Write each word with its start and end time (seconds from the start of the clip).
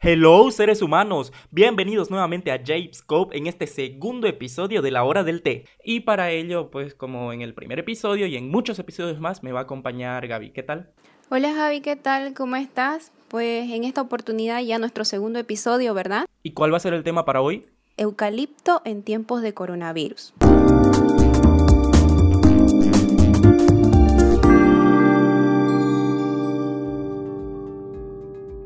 Hello 0.00 0.48
seres 0.52 0.80
humanos, 0.80 1.32
bienvenidos 1.50 2.08
nuevamente 2.08 2.52
a 2.52 2.62
Scope 2.92 3.36
en 3.36 3.48
este 3.48 3.66
segundo 3.66 4.28
episodio 4.28 4.80
de 4.80 4.92
la 4.92 5.02
hora 5.02 5.24
del 5.24 5.42
té. 5.42 5.64
Y 5.82 6.00
para 6.00 6.30
ello, 6.30 6.70
pues 6.70 6.94
como 6.94 7.32
en 7.32 7.42
el 7.42 7.52
primer 7.52 7.80
episodio 7.80 8.28
y 8.28 8.36
en 8.36 8.48
muchos 8.48 8.78
episodios 8.78 9.18
más, 9.18 9.42
me 9.42 9.50
va 9.50 9.58
a 9.58 9.62
acompañar 9.64 10.28
Gaby. 10.28 10.52
¿Qué 10.52 10.62
tal? 10.62 10.92
Hola 11.30 11.52
Javi, 11.52 11.80
¿qué 11.80 11.96
tal? 11.96 12.32
¿Cómo 12.32 12.54
estás? 12.54 13.10
Pues 13.26 13.68
en 13.72 13.82
esta 13.82 14.00
oportunidad 14.00 14.62
ya 14.62 14.78
nuestro 14.78 15.04
segundo 15.04 15.40
episodio, 15.40 15.94
¿verdad? 15.94 16.26
¿Y 16.44 16.52
cuál 16.52 16.72
va 16.72 16.76
a 16.76 16.80
ser 16.80 16.94
el 16.94 17.02
tema 17.02 17.24
para 17.24 17.40
hoy? 17.40 17.66
Eucalipto 17.96 18.82
en 18.84 19.02
tiempos 19.02 19.42
de 19.42 19.52
coronavirus. 19.52 20.32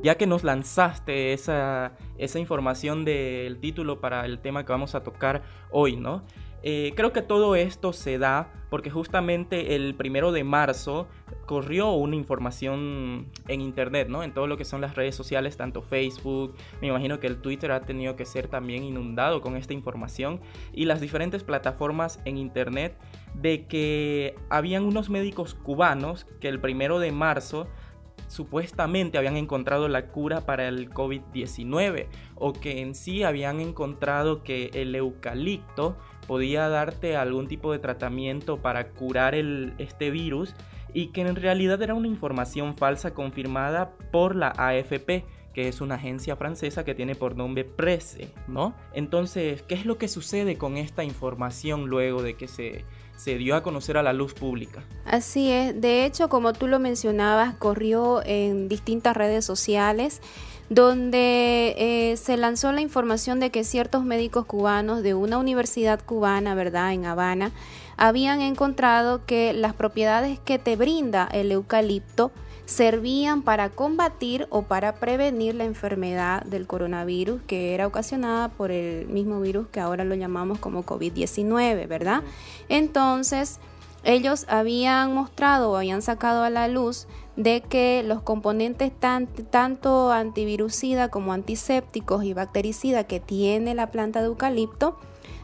Ya 0.03 0.16
que 0.16 0.27
nos 0.27 0.45
lanzaste 0.45 1.32
esa, 1.32 1.93
información 2.37 3.05
del 3.05 3.58
título 3.58 4.00
para 4.00 4.25
el 4.26 4.39
tema 4.39 4.64
que 4.64 4.72
vamos 4.72 4.95
a 4.95 5.03
tocar 5.03 5.43
hoy, 5.71 5.96
¿no? 5.96 6.22
Eh, 6.64 6.93
creo 6.95 7.13
que 7.13 7.22
todo 7.22 7.57
esto 7.57 7.93
se 7.93 8.18
da 8.18 8.53
porque 8.71 8.89
justamente 8.89 9.75
el 9.75 9.95
primero 9.96 10.31
de 10.31 10.45
marzo 10.45 11.09
corrió 11.46 11.90
una 11.93 12.14
información 12.14 13.26
en 13.49 13.61
internet, 13.61 14.09
¿no? 14.09 14.23
En 14.23 14.32
todo 14.32 14.46
lo 14.46 14.57
que 14.57 14.64
son 14.64 14.81
las 14.81 14.95
redes 14.95 15.17
sociales, 15.17 15.57
tanto 15.57 15.82
Facebook, 15.82 16.54
me 16.81 16.87
imagino 16.87 17.18
que 17.18 17.26
el 17.26 17.39
Twitter 17.39 17.73
ha 17.73 17.82
tenido 17.82 18.14
que 18.14 18.25
ser 18.25 18.46
también 18.46 18.84
inundado 18.84 19.40
con 19.40 19.57
esta 19.57 19.73
información 19.73 20.40
y 20.73 20.84
las 20.84 21.00
diferentes 21.00 21.43
plataformas 21.43 22.21
en 22.25 22.39
internet 22.39 22.96
de 23.34 23.67
que 23.67 24.37
habían 24.48 24.84
unos 24.84 25.11
médicos 25.11 25.54
cubanos 25.54 26.26
que 26.40 26.48
el 26.48 26.61
primero 26.61 27.00
de 27.00 27.11
marzo 27.11 27.67
supuestamente 28.32 29.18
habían 29.18 29.36
encontrado 29.36 29.89
la 29.89 30.07
cura 30.07 30.46
para 30.46 30.67
el 30.67 30.89
COVID-19 30.90 32.06
o 32.34 32.55
que 32.55 32.81
en 32.81 32.95
sí 32.95 33.25
habían 33.25 33.61
encontrado 33.61 34.42
que 34.42 34.70
el 34.73 34.95
eucalipto 34.95 35.98
podía 36.27 36.69
darte 36.71 37.15
algún 37.17 37.47
tipo 37.47 37.73
de 37.73 37.79
tratamiento 37.79 38.62
para 38.62 38.89
curar 38.89 39.34
este 39.34 40.11
virus 40.11 40.55
y 40.95 41.09
que 41.09 41.21
en 41.21 41.37
realidad 41.37 41.83
era 41.83 41.93
una 41.93 42.09
información 42.09 42.75
falsa 42.75 43.12
confirmada 43.12 43.93
por 44.11 44.34
la 44.34 44.49
AFP 44.56 45.25
que 45.53 45.69
es 45.69 45.83
una 45.83 45.97
agencia 45.97 46.34
francesa 46.34 46.84
que 46.84 46.95
tiene 46.95 47.15
por 47.15 47.37
nombre 47.37 47.65
Presse, 47.65 48.33
¿no? 48.49 48.75
Entonces, 48.95 49.62
¿qué 49.62 49.75
es 49.75 49.84
lo 49.84 49.99
que 49.99 50.09
sucede 50.09 50.56
con 50.56 50.78
esta 50.78 51.05
información 51.05 51.89
luego 51.89 52.23
de 52.23 52.34
que 52.34 52.49
se 52.49 52.87
se 53.23 53.39
dio 53.39 53.55
a 53.55 53.62
conocer 53.62 53.97
a 53.97 54.03
la 54.03 54.12
luz 54.12 54.34
pública. 54.34 54.83
Así 55.05 55.51
es, 55.51 55.81
de 55.81 56.05
hecho, 56.05 56.28
como 56.28 56.53
tú 56.53 56.67
lo 56.67 56.81
mencionabas, 56.81 57.55
corrió 57.55 58.20
en 58.25 58.69
distintas 58.69 59.17
redes 59.17 59.45
sociales 59.45 60.20
donde 60.69 61.75
eh, 61.77 62.17
se 62.17 62.37
lanzó 62.37 62.73
la 62.73 62.81
información 62.81 63.39
de 63.41 63.50
que 63.50 63.62
ciertos 63.62 64.05
médicos 64.05 64.47
cubanos 64.47 65.03
de 65.03 65.15
una 65.15 65.39
universidad 65.39 66.00
cubana, 66.05 66.55
¿verdad?, 66.55 66.93
en 66.95 67.05
Habana, 67.05 67.53
habían 67.97 68.41
encontrado 68.41 69.25
que 69.27 69.53
las 69.53 69.75
propiedades 69.75 70.41
que 70.41 70.59
te 70.59 70.75
brinda 70.77 71.28
el 71.31 71.53
eucalipto 71.53 72.33
servían 72.67 73.43
para 73.43 73.71
combatir 73.71 74.47
o 74.51 74.63
para 74.63 74.95
prevenir 74.95 75.55
la 75.55 75.65
enfermedad 75.65 76.43
del 76.45 76.67
coronavirus 76.67 77.43
que 77.47 77.75
era 77.75 77.87
ocasionada 77.87 78.49
por 78.49 78.71
el 78.71 79.07
mismo 79.09 79.41
virus 79.41 79.67
que 79.69 79.81
ahora 79.81 80.05
lo 80.05 80.15
llamamos 80.15 80.59
como 80.59 80.85
COVID-19, 80.85 81.89
¿verdad? 81.89 82.23
Entonces, 82.69 83.59
ellos 84.05 84.47
habían 84.49 85.15
mostrado 85.15 85.71
o 85.71 85.77
habían 85.77 86.03
sacado 86.03 86.43
a 86.43 86.51
la 86.51 86.67
luz 86.69 87.07
de 87.37 87.61
que 87.63 88.03
los 88.03 88.21
componentes 88.21 88.93
tanto 89.51 90.11
antivirusida 90.11 91.09
como 91.09 91.33
antisépticos 91.33 92.25
y 92.25 92.35
bactericida 92.35 93.05
que 93.05 93.21
tiene 93.21 93.75
la 93.75 93.91
planta 93.91 94.21
de 94.21 94.27
eucalipto 94.27 94.99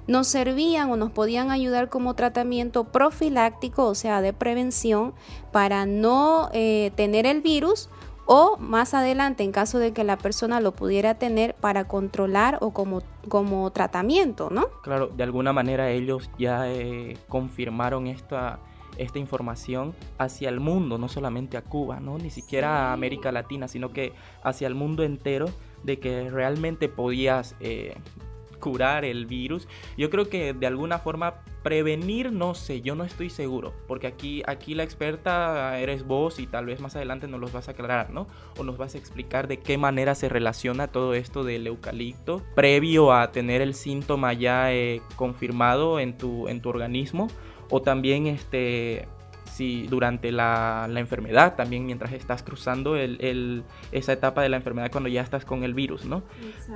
nos 0.09 0.27
servían 0.27 0.91
o 0.91 0.97
nos 0.97 1.13
podían 1.13 1.53
ayudar 1.53 1.89
como 1.89 2.15
tratamiento 2.15 2.85
profiláctico, 2.85 3.87
o 3.87 3.95
sea, 3.95 4.21
de 4.21 4.33
prevención, 4.33 5.15
para 5.53 5.87
no 5.87 6.49
eh, 6.53 6.91
tener 6.97 7.27
el 7.27 7.43
virus 7.43 7.89
o 8.27 8.57
más 8.59 8.93
adelante, 8.93 9.43
en 9.43 9.53
caso 9.53 9.79
de 9.79 9.93
que 9.93 10.05
la 10.05 10.19
persona 10.19 10.61
lo 10.61 10.73
pudiera 10.73 11.15
tener, 11.15 11.55
para 11.55 11.87
controlar 11.87 12.59
o 12.61 12.73
como, 12.73 13.03
como 13.29 13.71
tratamiento, 13.71 14.51
¿no? 14.51 14.69
Claro, 14.83 15.07
de 15.09 15.23
alguna 15.23 15.53
manera 15.53 15.91
ellos 15.91 16.31
ya 16.39 16.71
eh, 16.71 17.17
confirmaron 17.29 18.07
esta, 18.07 18.59
esta 18.99 19.19
información 19.19 19.95
hacia 20.19 20.51
el 20.51 20.61
mundo, 20.61 20.99
no 20.99 21.09
solamente 21.09 21.57
a 21.57 21.63
Cuba, 21.63 22.01
¿no? 22.01 22.19
Ni 22.19 22.29
siquiera 22.29 22.91
a 22.91 22.93
América 22.93 23.33
Latina, 23.33 23.67
sino 23.67 23.93
que 23.93 24.13
hacia 24.43 24.67
el 24.67 24.75
mundo 24.75 25.05
entero, 25.05 25.47
de 25.83 25.99
que 25.99 26.29
realmente 26.29 26.89
podías 26.89 27.57
eh, 27.61 27.95
curar 28.59 29.05
el 29.05 29.27
virus. 29.27 29.69
Yo 29.97 30.11
creo 30.11 30.29
que 30.29 30.53
de 30.53 30.67
alguna 30.67 30.99
forma 30.99 31.43
prevenir, 31.63 32.33
no 32.33 32.55
sé, 32.55 32.81
yo 32.81 32.95
no 32.95 33.05
estoy 33.05 33.31
seguro, 33.31 33.75
porque 33.87 34.07
aquí, 34.07 34.43
aquí 34.47 34.75
la 34.75 34.85
experta 34.85 35.79
eres 35.79 36.07
vos 36.07 36.39
y 36.39 36.47
tal 36.47 36.67
vez 36.67 36.81
más 36.81 36.97
adelante 36.97 37.29
nos 37.29 37.41
los 37.41 37.53
vas 37.53 37.69
a 37.69 37.73
aclarar, 37.73 38.11
¿no? 38.11 38.27
O 38.57 38.65
nos 38.65 38.79
vas 38.79 38.95
a 38.95 38.99
explicar 38.99 39.49
de 39.49 39.59
qué 39.59 39.77
manera 39.77 40.15
se 40.15 40.29
relaciona 40.29 40.89
todo 40.89 41.15
esto 41.15 41.45
del 41.45 41.67
eucalipto 41.67 42.43
previo 42.55 43.13
a 43.13 43.33
tener 43.33 43.61
el 43.61 43.75
síntoma 43.75 44.33
ya 44.33 44.73
eh, 44.73 45.03
confirmado 45.17 46.01
en 46.01 46.17
tu, 46.17 46.49
en 46.49 46.63
tu 46.63 46.69
organismo, 46.69 47.29
o 47.71 47.83
también 47.83 48.27
este 48.27 49.09
durante 49.89 50.33
la, 50.33 50.89
enfermedad, 50.97 51.55
también 51.57 51.87
mientras 51.87 52.13
estás 52.13 52.43
cruzando 52.43 52.97
el, 52.97 53.65
esa 53.93 54.13
etapa 54.13 54.43
de 54.43 54.49
la 54.49 54.57
enfermedad 54.57 54.91
cuando 54.91 55.09
ya 55.09 55.23
estás 55.23 55.45
con 55.45 55.65
el 55.65 55.75
virus, 55.75 56.05
¿no? 56.05 56.23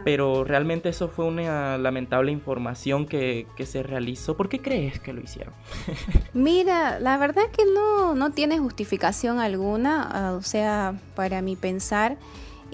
Pero 0.04 0.44
realmente 0.44 0.88
eso 0.88 1.08
fue 1.08 1.24
una 1.24 1.78
lamentable 1.78 2.32
información 2.32 3.06
que, 3.06 3.46
que, 3.56 3.66
se 3.66 3.82
realizó. 3.82 4.36
¿Por 4.36 4.48
qué 4.48 4.60
crees 4.60 5.00
que 5.00 5.12
lo 5.12 5.20
hicieron? 5.20 5.54
Mira, 6.34 6.98
la 6.98 7.16
verdad 7.18 7.44
que 7.56 7.64
no, 7.72 8.14
no 8.14 8.30
tiene 8.30 8.58
justificación 8.58 9.40
alguna, 9.40 10.08
ah, 10.10 10.32
o 10.32 10.42
sea, 10.42 10.94
para 11.14 11.42
mi 11.42 11.56
pensar. 11.56 12.16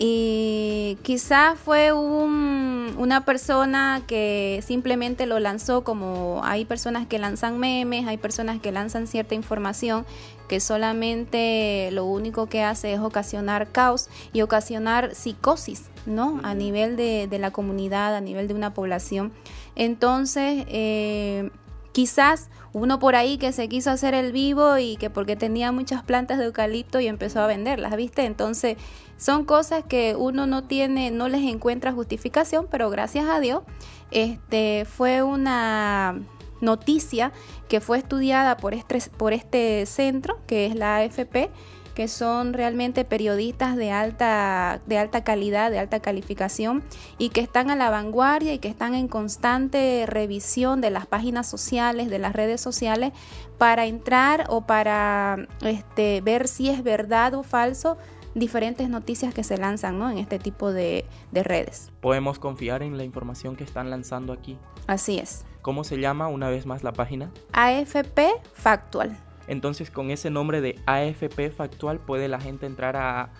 Y 0.01 0.97
quizás 1.03 1.59
fue 1.59 1.93
un, 1.93 2.95
una 2.99 3.25
persona 3.25 4.03
que 4.07 4.63
simplemente 4.65 5.27
lo 5.27 5.41
lanzó 5.41 5.83
como 5.83 6.41
hay 6.45 6.65
personas 6.65 7.09
que 7.09 7.19
lanzan 7.19 7.59
memes, 7.59 8.07
hay 8.07 8.17
personas 8.17 8.61
que 8.61 8.71
lanzan 8.71 9.09
cierta 9.09 9.35
información 9.35 10.07
que 10.49 10.61
solamente 10.61 11.91
lo 11.91 12.05
único 12.05 12.47
que 12.47 12.63
hace 12.63 12.93
es 12.93 13.01
ocasionar 13.01 13.73
caos 13.73 14.09
y 14.33 14.43
ocasionar 14.43 15.17
psicosis, 15.17 15.87
¿no? 16.07 16.41
A 16.45 16.55
nivel 16.55 16.97
de, 16.97 17.27
de 17.29 17.39
la 17.41 17.51
comunidad, 17.51 18.15
a 18.15 18.21
nivel 18.21 18.47
de 18.47 18.55
una 18.55 18.73
población. 18.73 19.33
Entonces, 19.75 20.65
eh, 20.69 21.51
Quizás 21.99 22.49
uno 22.73 22.99
por 22.99 23.17
ahí 23.17 23.39
que 23.39 23.53
se 23.53 23.69
quiso 23.69 23.91
hacer 23.91 24.15
el 24.15 24.33
vivo 24.33 24.79
y 24.79 24.97
que 24.97 25.11
porque 25.11 25.37
tenía 25.37 25.73
muchas 25.73 26.03
plantas 26.03 26.39
de 26.39 26.45
eucalipto 26.47 27.01
y 27.01 27.07
empezó 27.07 27.41
a 27.41 27.47
venderlas, 27.47 27.97
¿viste? 27.97 28.25
Entonces 28.25 28.77
son 29.17 29.45
cosas 29.45 29.85
que 29.89 30.15
uno 30.17 30.47
no 30.47 30.65
tiene, 30.65 31.11
no 31.11 31.29
les 31.29 31.43
encuentra 31.43 31.93
justificación, 31.93 32.67
pero 32.71 32.91
gracias 32.91 33.29
a 33.29 33.41
Dios, 33.41 33.63
este 34.11 34.85
fue 34.85 35.23
una 35.23 36.21
noticia 36.61 37.33
que 37.69 37.81
fue 37.81 37.99
estudiada 37.99 38.57
por 38.57 38.75
este, 38.75 39.01
por 39.17 39.33
este 39.33 39.87
centro, 39.87 40.39
que 40.47 40.67
es 40.67 40.75
la 40.75 40.97
AFP, 40.97 41.51
que 41.99 42.07
son 42.07 42.53
realmente 42.53 43.05
periodistas 43.05 43.75
de 43.75 43.91
alta, 43.91 44.81
de 44.87 44.99
alta 44.99 45.25
calidad, 45.25 45.73
de 45.73 45.81
alta 45.81 45.99
calificación 45.99 46.85
y 47.19 47.31
que 47.31 47.41
están 47.41 47.71
a 47.71 47.75
la 47.75 47.91
vanguardia 47.91 48.55
y 48.55 48.61
que 48.61 48.69
están 48.69 48.95
en 48.95 49.09
constante 49.09 50.05
revisión 50.07 50.81
de 50.81 50.91
las 50.91 51.09
páginas 51.09 51.49
sociales, 51.49 52.09
de 52.09 52.21
las 52.21 52.35
redes 52.35 52.61
sociales, 52.61 53.13
para 53.59 53.87
entrar 53.87 54.45
o 54.49 54.61
para 54.61 55.49
este, 55.63 56.21
ver 56.21 56.47
si 56.47 56.69
es 56.69 56.85
verdad 56.85 57.35
o 57.35 57.43
falso 57.43 57.99
diferentes 58.33 58.89
noticias 58.89 59.35
que 59.35 59.43
se 59.43 59.59
lanzan 59.59 60.01
en 60.13 60.19
este 60.19 60.39
tipo 60.39 60.71
de, 60.71 61.05
de 61.33 61.43
redes. 61.43 61.91
Podemos 62.01 62.39
confiar 62.39 62.85
en 62.85 62.97
la 62.97 63.03
información 63.03 63.57
que 63.57 63.65
están 63.65 63.91
lanzando 63.91 64.33
aquí. 64.33 64.57
Así 64.87 65.19
es. 65.19 65.45
¿Cómo 65.63 65.83
se 65.83 65.99
llama 65.99 66.29
una 66.29 66.49
vez 66.49 66.65
más 66.65 66.85
la 66.85 66.93
página? 66.93 67.33
AFP 67.53 68.29
Factual. 68.55 69.19
Entonces 69.49 69.91
con 69.91 70.11
ese 70.11 70.31
nombre 70.31 70.61
de 70.61 70.79
AFP 70.87 71.51
factual 71.51 71.99
puede 71.99 72.29
la 72.29 72.41
gente 72.41 72.67
entrar 72.67 72.97
a, 72.97 73.31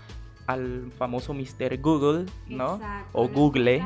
al 0.47 0.91
famoso 0.99 1.35
Mr. 1.35 1.79
Google, 1.81 2.27
¿no? 2.49 2.81
O 3.13 3.29
Google. 3.29 3.85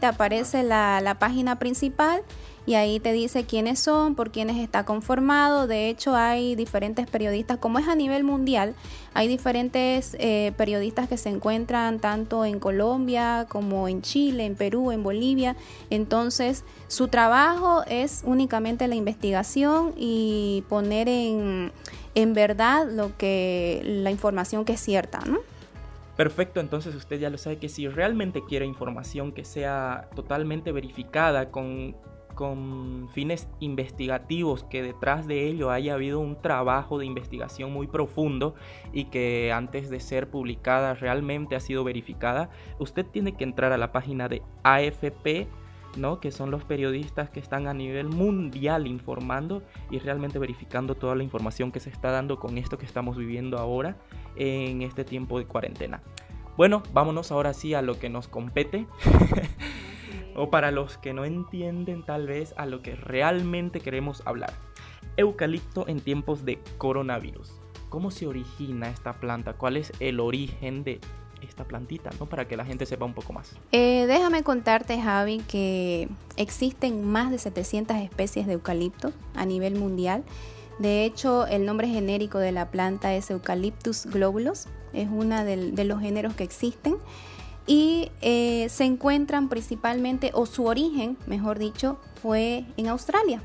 te 0.00 0.06
aparece 0.06 0.62
la, 0.62 1.00
la 1.00 1.18
página 1.18 1.58
principal 1.58 2.22
y 2.66 2.74
ahí 2.74 2.98
te 2.98 3.12
dice 3.12 3.44
quiénes 3.44 3.78
son, 3.78 4.14
por 4.14 4.30
quiénes 4.30 4.56
está 4.56 4.84
conformado. 4.84 5.66
De 5.66 5.88
hecho, 5.88 6.14
hay 6.16 6.54
diferentes 6.54 7.06
periodistas, 7.06 7.58
como 7.58 7.78
es 7.78 7.88
a 7.88 7.94
nivel 7.94 8.24
mundial, 8.24 8.74
hay 9.12 9.28
diferentes 9.28 10.16
eh, 10.18 10.52
periodistas 10.56 11.08
que 11.08 11.16
se 11.18 11.28
encuentran 11.28 12.00
tanto 12.00 12.44
en 12.44 12.58
Colombia 12.58 13.46
como 13.48 13.86
en 13.86 14.02
Chile, 14.02 14.46
en 14.46 14.56
Perú, 14.56 14.92
en 14.92 15.02
Bolivia. 15.02 15.56
Entonces, 15.90 16.64
su 16.88 17.08
trabajo 17.08 17.82
es 17.86 18.22
únicamente 18.24 18.88
la 18.88 18.94
investigación 18.94 19.92
y 19.96 20.64
poner 20.68 21.08
en, 21.08 21.70
en 22.14 22.34
verdad 22.34 22.88
lo 22.90 23.16
que 23.16 23.82
la 23.84 24.10
información 24.10 24.64
que 24.64 24.72
es 24.72 24.80
cierta, 24.80 25.20
¿no? 25.26 25.40
Perfecto, 26.16 26.60
entonces 26.60 26.94
usted 26.94 27.18
ya 27.18 27.28
lo 27.28 27.38
sabe 27.38 27.58
que 27.58 27.68
si 27.68 27.88
realmente 27.88 28.44
quiere 28.48 28.64
información 28.66 29.32
que 29.32 29.44
sea 29.44 30.08
totalmente 30.14 30.70
verificada 30.70 31.50
con, 31.50 31.96
con 32.34 33.08
fines 33.12 33.48
investigativos, 33.60 34.64
que 34.64 34.82
detrás 34.82 35.26
de 35.26 35.46
ello 35.46 35.70
haya 35.70 35.94
habido 35.94 36.20
un 36.20 36.40
trabajo 36.40 36.98
de 36.98 37.06
investigación 37.06 37.72
muy 37.72 37.86
profundo 37.86 38.54
y 38.92 39.06
que 39.06 39.52
antes 39.52 39.90
de 39.90 40.00
ser 40.00 40.30
publicada 40.30 40.94
realmente 40.94 41.56
ha 41.56 41.60
sido 41.60 41.84
verificada, 41.84 42.50
usted 42.78 43.06
tiene 43.06 43.36
que 43.36 43.44
entrar 43.44 43.72
a 43.72 43.78
la 43.78 43.92
página 43.92 44.28
de 44.28 44.42
AFP 44.62 45.48
¿no? 45.96 46.20
que 46.20 46.30
son 46.30 46.50
los 46.50 46.64
periodistas 46.64 47.30
que 47.30 47.40
están 47.40 47.66
a 47.66 47.74
nivel 47.74 48.08
mundial 48.08 48.86
informando 48.86 49.62
y 49.90 49.98
realmente 49.98 50.38
verificando 50.38 50.94
toda 50.94 51.14
la 51.14 51.22
información 51.22 51.72
que 51.72 51.80
se 51.80 51.90
está 51.90 52.10
dando 52.10 52.38
con 52.38 52.58
esto 52.58 52.78
que 52.78 52.86
estamos 52.86 53.16
viviendo 53.16 53.58
ahora 53.58 53.96
en 54.36 54.82
este 54.82 55.04
tiempo 55.04 55.38
de 55.38 55.46
cuarentena. 55.46 56.02
Bueno, 56.56 56.82
vámonos 56.92 57.32
ahora 57.32 57.52
sí 57.52 57.74
a 57.74 57.82
lo 57.82 57.98
que 57.98 58.08
nos 58.08 58.28
compete. 58.28 58.86
o 60.34 60.50
para 60.50 60.70
los 60.70 60.98
que 60.98 61.12
no 61.12 61.24
entienden 61.24 62.02
tal 62.02 62.26
vez 62.26 62.54
a 62.56 62.66
lo 62.66 62.82
que 62.82 62.94
realmente 62.96 63.80
queremos 63.80 64.22
hablar. 64.26 64.52
Eucalipto 65.16 65.86
en 65.88 66.00
tiempos 66.00 66.44
de 66.44 66.58
coronavirus. 66.78 67.52
¿Cómo 67.88 68.10
se 68.10 68.26
origina 68.26 68.88
esta 68.88 69.14
planta? 69.14 69.52
¿Cuál 69.52 69.76
es 69.76 69.92
el 70.00 70.18
origen 70.18 70.82
de 70.82 71.00
esta 71.42 71.64
plantita, 71.64 72.10
¿no? 72.18 72.26
Para 72.26 72.48
que 72.48 72.56
la 72.56 72.64
gente 72.64 72.86
sepa 72.86 73.04
un 73.04 73.14
poco 73.14 73.32
más. 73.32 73.54
Eh, 73.72 74.06
déjame 74.06 74.42
contarte, 74.42 75.00
Javi, 75.00 75.38
que 75.46 76.08
existen 76.36 77.04
más 77.04 77.30
de 77.30 77.38
700 77.38 77.98
especies 77.98 78.46
de 78.46 78.54
eucalipto 78.54 79.12
a 79.34 79.44
nivel 79.44 79.76
mundial. 79.76 80.24
De 80.78 81.04
hecho, 81.04 81.46
el 81.46 81.66
nombre 81.66 81.86
genérico 81.88 82.38
de 82.38 82.50
la 82.50 82.70
planta 82.70 83.14
es 83.14 83.30
Eucalyptus 83.30 84.06
globulus, 84.06 84.66
es 84.92 85.08
uno 85.10 85.44
de, 85.44 85.84
los 85.84 86.00
géneros 86.00 86.34
que 86.34 86.42
existen 86.42 86.96
y 87.66 88.10
eh, 88.20 88.68
se 88.70 88.84
encuentran 88.84 89.48
principalmente, 89.48 90.30
o 90.34 90.46
su 90.46 90.66
origen, 90.66 91.16
mejor 91.26 91.58
dicho, 91.58 91.98
fue 92.22 92.64
en 92.76 92.88
Australia. 92.88 93.42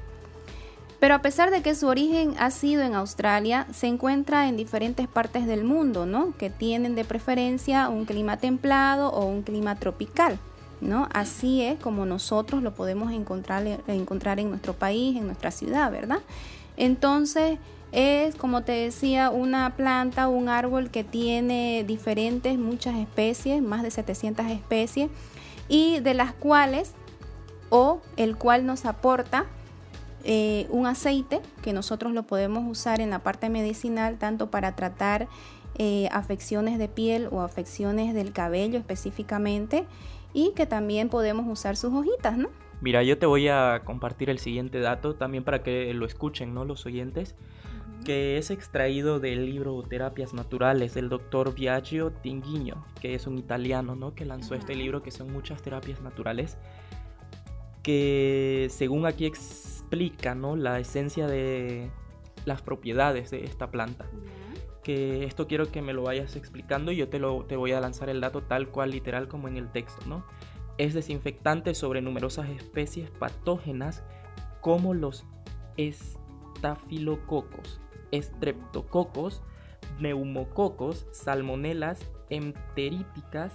Pero 1.00 1.16
a 1.16 1.22
pesar 1.22 1.50
de 1.50 1.62
que 1.62 1.76
su 1.76 1.88
origen 1.88 2.36
ha 2.40 2.52
sido 2.52 2.82
en 2.82 2.94
Australia, 2.94 3.68
se 3.74 3.88
encuentra 3.88 4.50
en 4.50 4.58
diferentes 4.58 5.08
partes 5.08 5.48
del 5.48 5.64
mundo, 5.64 6.06
¿no? 6.06 6.36
Que 6.38 6.50
tienen 6.50 6.96
de 6.96 7.06
preferencia 7.06 7.88
un 7.88 8.04
clima 8.04 8.36
templado 8.38 9.10
o 9.10 9.26
un 9.26 9.44
clima 9.44 9.76
tropical, 9.76 10.38
¿no? 10.82 11.08
Así 11.14 11.62
es 11.62 11.80
como 11.80 12.06
nosotros 12.06 12.62
lo 12.62 12.74
podemos 12.74 13.14
encontrar, 13.14 13.66
encontrar 13.88 14.42
en 14.42 14.50
nuestro 14.50 14.74
país, 14.74 15.16
en 15.16 15.28
nuestra 15.28 15.52
ciudad, 15.52 15.90
¿verdad? 15.90 16.20
Entonces, 16.76 17.60
es, 17.92 18.36
como 18.36 18.64
te 18.64 18.72
decía, 18.74 19.30
una 19.30 19.76
planta, 19.76 20.28
un 20.28 20.50
árbol 20.50 20.92
que 20.92 21.04
tiene 21.04 21.84
diferentes, 21.88 22.58
muchas 22.58 22.98
especies, 22.98 23.62
más 23.62 23.84
de 23.84 23.92
700 23.92 24.46
especies, 24.48 25.10
y 25.68 26.00
de 26.00 26.14
las 26.14 26.34
cuales, 26.34 26.94
o 27.70 28.02
el 28.18 28.36
cual 28.36 28.66
nos 28.66 28.86
aporta 28.86 29.46
eh, 30.24 30.68
un 30.70 30.86
aceite 30.86 31.42
que 31.62 31.72
nosotros 31.72 32.12
lo 32.12 32.24
podemos 32.24 32.70
usar 32.70 33.00
en 33.00 33.10
la 33.10 33.20
parte 33.20 33.50
medicinal 33.50 34.18
tanto 34.18 34.52
para 34.52 34.76
tratar 34.76 35.28
eh, 35.78 36.10
afecciones 36.12 36.78
de 36.78 36.90
piel 36.90 37.30
o 37.32 37.42
afecciones 37.42 38.14
del 38.14 38.34
cabello 38.34 38.78
específicamente 38.78 39.86
y 40.34 40.52
que 40.56 40.66
también 40.66 41.08
podemos 41.08 41.48
usar 41.48 41.78
sus 41.78 41.94
hojitas, 41.94 42.38
¿no? 42.38 42.50
Mira, 42.82 43.02
yo 43.04 43.18
te 43.18 43.26
voy 43.26 43.48
a 43.48 43.82
compartir 43.86 44.30
el 44.30 44.40
siguiente 44.40 44.80
dato 44.80 45.16
también 45.16 45.44
para 45.44 45.64
que 45.64 45.94
lo 45.94 46.06
escuchen, 46.06 46.54
¿no? 46.54 46.66
Los 46.66 46.86
oyentes, 46.86 47.36
que 48.06 48.38
es 48.38 48.52
extraído 48.52 49.20
del 49.20 49.46
libro 49.46 49.82
Terapias 49.84 50.34
Naturales 50.34 50.94
del 50.94 51.10
doctor 51.10 51.54
Biagio 51.54 52.12
Tinguiño, 52.12 52.86
que 53.02 53.16
es 53.16 53.28
un 53.28 53.38
italiano, 53.38 53.96
¿no? 53.96 54.16
Que 54.16 54.26
lanzó 54.26 54.56
este 54.56 54.76
libro 54.76 55.04
que 55.04 55.12
son 55.12 55.32
muchas 55.32 55.62
terapias 55.62 56.02
naturales, 56.02 56.58
que 57.84 58.68
según 58.70 59.06
aquí 59.06 59.26
explica 59.26 60.36
¿no? 60.36 60.56
la 60.56 60.80
esencia 60.80 61.28
de 61.28 61.92
las 62.46 62.62
propiedades 62.62 63.32
de 63.32 63.44
esta 63.44 63.70
planta. 63.72 64.06
Que 64.84 65.26
esto 65.26 65.48
quiero 65.48 65.72
que 65.72 65.82
me 65.82 65.94
lo 65.94 66.04
vayas 66.04 66.36
explicando 66.36 66.92
y 66.92 66.98
yo 66.98 67.10
te, 67.10 67.18
lo, 67.20 67.46
te 67.46 67.56
voy 67.56 67.72
a 67.74 67.80
lanzar 67.80 68.10
el 68.10 68.22
dato 68.22 68.44
tal 68.44 68.70
cual, 68.70 68.92
literal, 68.92 69.28
como 69.28 69.48
en 69.48 69.58
el 69.58 69.72
texto. 69.72 70.06
¿no? 70.08 70.24
Es 70.78 70.94
desinfectante 70.94 71.74
sobre 71.74 72.02
numerosas 72.02 72.48
especies 72.50 73.10
patógenas 73.12 74.04
como 74.62 74.94
los 74.94 75.26
estafilococos, 75.78 77.82
estreptococos, 78.12 79.42
neumococos, 80.00 81.06
salmonelas, 81.12 82.00
enteríticas. 82.30 83.54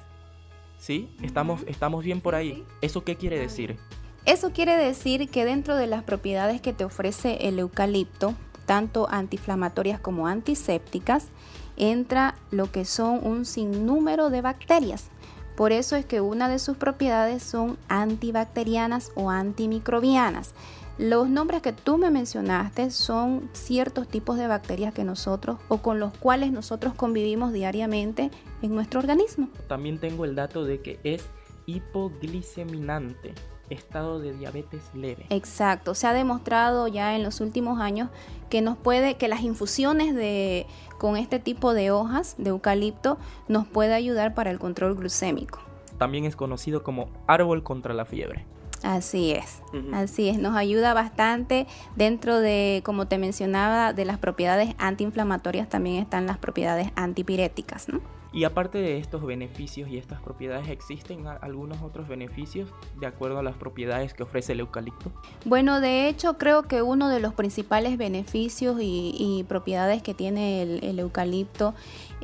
¿Sí? 0.78 1.14
¿Estamos, 1.22 1.62
¿Estamos 1.66 2.04
bien 2.04 2.20
por 2.20 2.34
ahí? 2.34 2.64
¿Eso 2.80 3.04
qué 3.04 3.16
quiere 3.16 3.38
decir? 3.38 3.78
Eso 4.26 4.52
quiere 4.52 4.76
decir 4.76 5.28
que 5.28 5.44
dentro 5.44 5.76
de 5.76 5.86
las 5.86 6.02
propiedades 6.02 6.60
que 6.60 6.72
te 6.72 6.84
ofrece 6.84 7.48
el 7.48 7.58
eucalipto, 7.58 8.34
tanto 8.66 9.06
antiinflamatorias 9.10 10.00
como 10.00 10.26
antisépticas, 10.26 11.28
entra 11.76 12.34
lo 12.50 12.70
que 12.70 12.84
son 12.84 13.20
un 13.24 13.44
sinnúmero 13.44 14.30
de 14.30 14.40
bacterias. 14.40 15.08
Por 15.56 15.72
eso 15.72 15.94
es 15.94 16.04
que 16.04 16.20
una 16.20 16.48
de 16.48 16.58
sus 16.58 16.76
propiedades 16.76 17.42
son 17.42 17.78
antibacterianas 17.88 19.12
o 19.14 19.30
antimicrobianas. 19.30 20.52
Los 20.98 21.28
nombres 21.28 21.60
que 21.60 21.72
tú 21.72 21.98
me 21.98 22.10
mencionaste 22.10 22.90
son 22.92 23.50
ciertos 23.52 24.06
tipos 24.06 24.36
de 24.38 24.46
bacterias 24.46 24.94
que 24.94 25.02
nosotros 25.02 25.58
o 25.68 25.78
con 25.78 25.98
los 25.98 26.16
cuales 26.16 26.52
nosotros 26.52 26.94
convivimos 26.94 27.52
diariamente 27.52 28.30
en 28.62 28.74
nuestro 28.76 29.00
organismo. 29.00 29.48
También 29.66 29.98
tengo 29.98 30.24
el 30.24 30.36
dato 30.36 30.64
de 30.64 30.80
que 30.82 31.00
es 31.02 31.24
hipogliceminante 31.66 33.34
estado 33.70 34.20
de 34.20 34.34
diabetes 34.34 34.82
leve. 34.94 35.26
Exacto, 35.30 35.94
se 35.94 36.06
ha 36.06 36.12
demostrado 36.12 36.86
ya 36.86 37.16
en 37.16 37.24
los 37.24 37.40
últimos 37.40 37.80
años 37.80 38.10
que 38.48 38.60
nos 38.60 38.76
puede 38.76 39.16
que 39.16 39.26
las 39.26 39.40
infusiones 39.40 40.14
de 40.14 40.66
con 40.98 41.16
este 41.16 41.40
tipo 41.40 41.74
de 41.74 41.90
hojas 41.90 42.36
de 42.38 42.50
eucalipto 42.50 43.18
nos 43.48 43.66
puede 43.66 43.94
ayudar 43.94 44.34
para 44.34 44.50
el 44.50 44.60
control 44.60 44.94
glucémico. 44.94 45.58
También 45.98 46.24
es 46.24 46.36
conocido 46.36 46.82
como 46.82 47.08
árbol 47.26 47.64
contra 47.64 47.94
la 47.94 48.04
fiebre. 48.04 48.46
Así 48.82 49.32
es, 49.32 49.62
así 49.94 50.28
es, 50.28 50.38
nos 50.38 50.56
ayuda 50.56 50.92
bastante 50.92 51.66
dentro 51.96 52.40
de, 52.40 52.82
como 52.84 53.06
te 53.06 53.16
mencionaba, 53.16 53.94
de 53.94 54.04
las 54.04 54.18
propiedades 54.18 54.74
antiinflamatorias 54.78 55.68
también 55.68 55.96
están 55.96 56.26
las 56.26 56.36
propiedades 56.36 56.88
antipiréticas, 56.94 57.88
¿no? 57.88 58.00
Y 58.34 58.42
aparte 58.42 58.78
de 58.78 58.98
estos 58.98 59.24
beneficios 59.24 59.88
y 59.88 59.96
estas 59.96 60.20
propiedades, 60.20 60.68
¿existen 60.68 61.28
algunos 61.28 61.82
otros 61.82 62.08
beneficios 62.08 62.68
de 62.98 63.06
acuerdo 63.06 63.38
a 63.38 63.44
las 63.44 63.54
propiedades 63.54 64.12
que 64.12 64.24
ofrece 64.24 64.54
el 64.54 64.60
eucalipto? 64.60 65.12
Bueno, 65.44 65.80
de 65.80 66.08
hecho 66.08 66.36
creo 66.36 66.64
que 66.64 66.82
uno 66.82 67.08
de 67.08 67.20
los 67.20 67.32
principales 67.32 67.96
beneficios 67.96 68.78
y, 68.80 69.44
propiedades 69.48 70.02
que 70.02 70.14
tiene 70.14 70.62
el, 70.62 70.98
eucalipto 70.98 71.74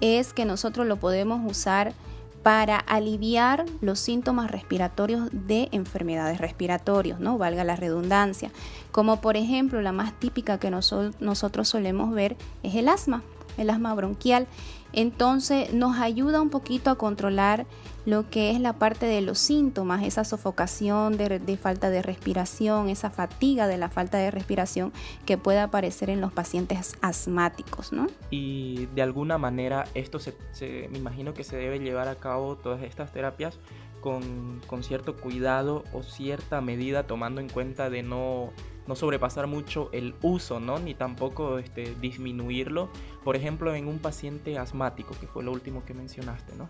es 0.01 0.33
que 0.33 0.45
nosotros 0.45 0.85
lo 0.89 0.97
podemos 0.97 1.49
usar 1.49 1.93
para 2.43 2.79
aliviar 2.79 3.67
los 3.81 3.99
síntomas 3.99 4.51
respiratorios 4.51 5.29
de 5.33 5.69
enfermedades 5.73 6.39
respiratorias, 6.39 7.21
¿no? 7.21 7.39
Valga 7.39 7.65
la 7.65 7.77
redundancia. 7.77 8.51
Como 8.93 9.21
por 9.21 9.37
ejemplo, 9.37 9.83
la 9.83 9.93
más 9.93 10.19
típica 10.19 10.59
que 10.59 10.71
nosotros 10.71 11.69
solemos 11.69 12.13
ver 12.13 12.37
es 12.63 12.75
el 12.75 12.89
asma 12.89 13.23
el 13.59 13.71
asma 13.71 13.95
bronquial. 13.95 14.47
Entonces 14.93 15.73
nos 15.73 15.99
ayuda 15.99 16.41
un 16.41 16.51
poquito 16.51 16.91
a 16.91 16.97
controlar 16.97 17.67
lo 18.07 18.29
que 18.31 18.51
es 18.51 18.61
la 18.61 18.75
parte 18.75 19.07
de 19.07 19.21
los 19.21 19.39
síntomas, 19.39 20.03
esa 20.03 20.25
sofocación 20.25 21.17
de, 21.17 21.57
falta 21.57 21.91
de 21.91 22.03
respiración, 22.03 22.89
esa 22.89 23.11
fatiga 23.11 23.67
de 23.67 23.79
la 23.79 23.89
falta 23.89 24.19
de 24.19 24.31
respiración 24.31 24.93
que 25.27 25.37
puede 25.37 25.61
aparecer 25.61 26.11
en 26.11 26.21
los 26.21 26.33
pacientes 26.33 26.97
asmáticos, 27.03 27.93
¿no? 27.93 28.07
Y 28.31 28.87
de 28.95 29.03
alguna 29.03 29.39
manera 29.39 29.85
esto 29.95 30.19
se, 30.19 30.35
me 30.91 30.99
imagino 30.99 31.35
que 31.35 31.45
se 31.45 31.57
debe 31.57 31.79
llevar 31.79 32.09
a 32.09 32.17
cabo 32.17 32.57
todas 32.57 32.83
estas 32.83 33.13
terapias 33.13 33.59
con, 34.01 34.61
con 34.67 34.83
cierto 34.83 35.17
cuidado 35.17 35.85
o 35.93 36.03
cierta 36.03 36.61
medida 36.63 37.07
tomando 37.07 37.41
en 37.41 37.49
cuenta 37.49 37.91
de 37.91 38.03
no 38.03 38.51
no 38.91 38.97
sobrepasar 38.97 39.47
mucho 39.47 39.89
el 39.93 40.17
uso, 40.21 40.59
¿no? 40.59 40.81
Ni 40.81 40.95
tampoco 40.95 41.59
este, 41.59 41.95
disminuirlo. 42.01 42.91
Por 43.23 43.37
ejemplo, 43.37 43.73
en 43.73 43.87
un 43.87 44.01
paciente 44.01 44.59
asmático, 44.59 45.15
que 45.21 45.29
fue 45.29 45.45
lo 45.45 45.53
último 45.53 45.85
que 45.85 45.95
mencionaste, 45.95 46.57
¿no? 46.57 46.69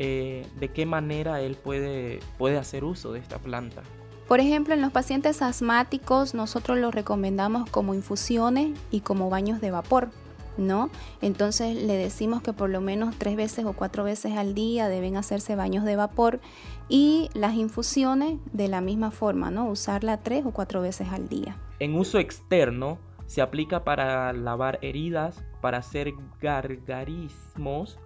Eh, 0.00 0.44
¿De 0.58 0.68
qué 0.72 0.86
manera 0.86 1.40
él 1.40 1.54
puede, 1.54 2.18
puede 2.36 2.58
hacer 2.58 2.82
uso 2.82 3.12
de 3.12 3.20
esta 3.20 3.38
planta? 3.38 3.82
Por 4.26 4.40
ejemplo, 4.40 4.74
en 4.74 4.80
los 4.80 4.90
pacientes 4.90 5.40
asmáticos 5.40 6.34
nosotros 6.34 6.78
los 6.78 6.92
recomendamos 6.92 7.70
como 7.70 7.94
infusiones 7.94 8.76
y 8.90 9.00
como 9.00 9.30
baños 9.30 9.60
de 9.60 9.70
vapor. 9.70 10.08
¿No? 10.56 10.90
Entonces 11.20 11.76
le 11.76 11.96
decimos 11.96 12.42
que 12.42 12.52
por 12.52 12.70
lo 12.70 12.80
menos 12.80 13.14
tres 13.18 13.36
veces 13.36 13.64
o 13.64 13.72
cuatro 13.72 14.04
veces 14.04 14.36
al 14.36 14.54
día 14.54 14.88
deben 14.88 15.16
hacerse 15.16 15.56
baños 15.56 15.84
de 15.84 15.96
vapor 15.96 16.40
y 16.88 17.30
las 17.34 17.54
infusiones 17.54 18.38
de 18.52 18.68
la 18.68 18.80
misma 18.80 19.10
forma, 19.10 19.50
¿no? 19.50 19.68
Usarla 19.68 20.18
tres 20.18 20.44
o 20.46 20.50
cuatro 20.52 20.82
veces 20.82 21.08
al 21.08 21.28
día. 21.28 21.56
En 21.78 21.94
uso 21.94 22.18
externo 22.18 22.98
se 23.26 23.40
aplica 23.40 23.84
para 23.84 24.32
lavar 24.32 24.78
heridas, 24.82 25.42
para 25.60 25.78
hacer 25.78 26.12
gargarismos 26.40 27.98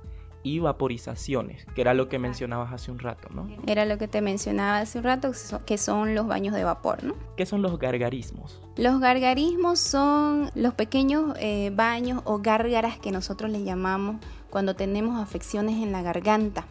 y 0.46 0.60
vaporizaciones, 0.60 1.66
que 1.74 1.80
era 1.80 1.92
lo 1.92 2.08
que 2.08 2.20
mencionabas 2.20 2.72
hace 2.72 2.92
un 2.92 3.00
rato, 3.00 3.28
¿no? 3.34 3.48
Era 3.66 3.84
lo 3.84 3.98
que 3.98 4.06
te 4.06 4.20
mencionaba 4.20 4.78
hace 4.78 4.98
un 4.98 5.04
rato, 5.04 5.32
que 5.66 5.76
son 5.76 6.14
los 6.14 6.28
baños 6.28 6.54
de 6.54 6.62
vapor, 6.62 7.02
¿no? 7.02 7.14
¿Qué 7.36 7.46
son 7.46 7.62
los 7.62 7.80
gargarismos? 7.80 8.60
Los 8.76 9.00
gargarismos 9.00 9.80
son 9.80 10.52
los 10.54 10.72
pequeños 10.74 11.34
eh, 11.40 11.72
baños 11.74 12.22
o 12.24 12.38
gárgaras 12.38 12.96
que 12.96 13.10
nosotros 13.10 13.50
les 13.50 13.64
llamamos 13.64 14.16
cuando 14.48 14.76
tenemos 14.76 15.20
afecciones 15.20 15.82
en 15.82 15.90
la 15.90 16.02
garganta. 16.02 16.64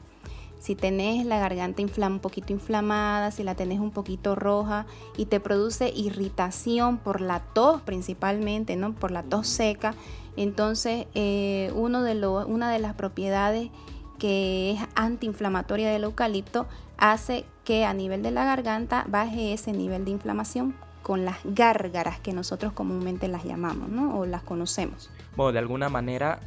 Si 0.59 0.75
tenés 0.75 1.25
la 1.25 1.39
garganta 1.39 1.81
un 1.81 2.19
poquito 2.19 2.53
inflamada, 2.53 3.31
si 3.31 3.43
la 3.43 3.55
tenés 3.55 3.79
un 3.79 3.91
poquito 3.91 4.35
roja 4.35 4.85
y 5.17 5.25
te 5.25 5.39
produce 5.39 5.91
irritación 5.95 6.97
por 6.97 7.21
la 7.21 7.39
tos 7.39 7.81
principalmente, 7.81 8.75
¿no? 8.75 8.93
Por 8.93 9.11
la 9.11 9.23
tos 9.23 9.47
seca, 9.47 9.93
entonces 10.37 11.07
eh, 11.13 11.71
uno 11.75 12.01
de 12.01 12.27
una 12.27 12.71
de 12.71 12.79
las 12.79 12.93
propiedades 12.95 13.69
que 14.17 14.71
es 14.71 14.79
antiinflamatoria 14.95 15.91
del 15.91 16.05
eucalipto 16.05 16.67
hace 16.97 17.45
que 17.63 17.85
a 17.85 17.93
nivel 17.93 18.23
de 18.23 18.31
la 18.31 18.45
garganta 18.45 19.05
baje 19.07 19.53
ese 19.53 19.73
nivel 19.73 20.05
de 20.05 20.11
inflamación 20.11 20.75
con 21.03 21.25
las 21.25 21.37
gárgaras 21.43 22.19
que 22.19 22.33
nosotros 22.33 22.73
comúnmente 22.73 23.27
las 23.27 23.43
llamamos, 23.43 23.89
¿no? 23.89 24.17
O 24.17 24.25
las 24.25 24.41
conocemos. 24.41 25.11
Bueno, 25.35 25.51
de 25.51 25.59
alguna 25.59 25.89
manera 25.89 26.39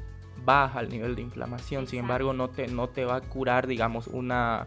baja 0.44 0.80
el 0.80 0.88
nivel 0.88 1.14
de 1.14 1.22
inflamación, 1.22 1.86
sin 1.86 2.00
embargo 2.00 2.32
no 2.32 2.48
te, 2.48 2.68
no 2.68 2.88
te 2.88 3.04
va 3.04 3.16
a 3.16 3.20
curar, 3.20 3.66
digamos, 3.66 4.06
una, 4.06 4.66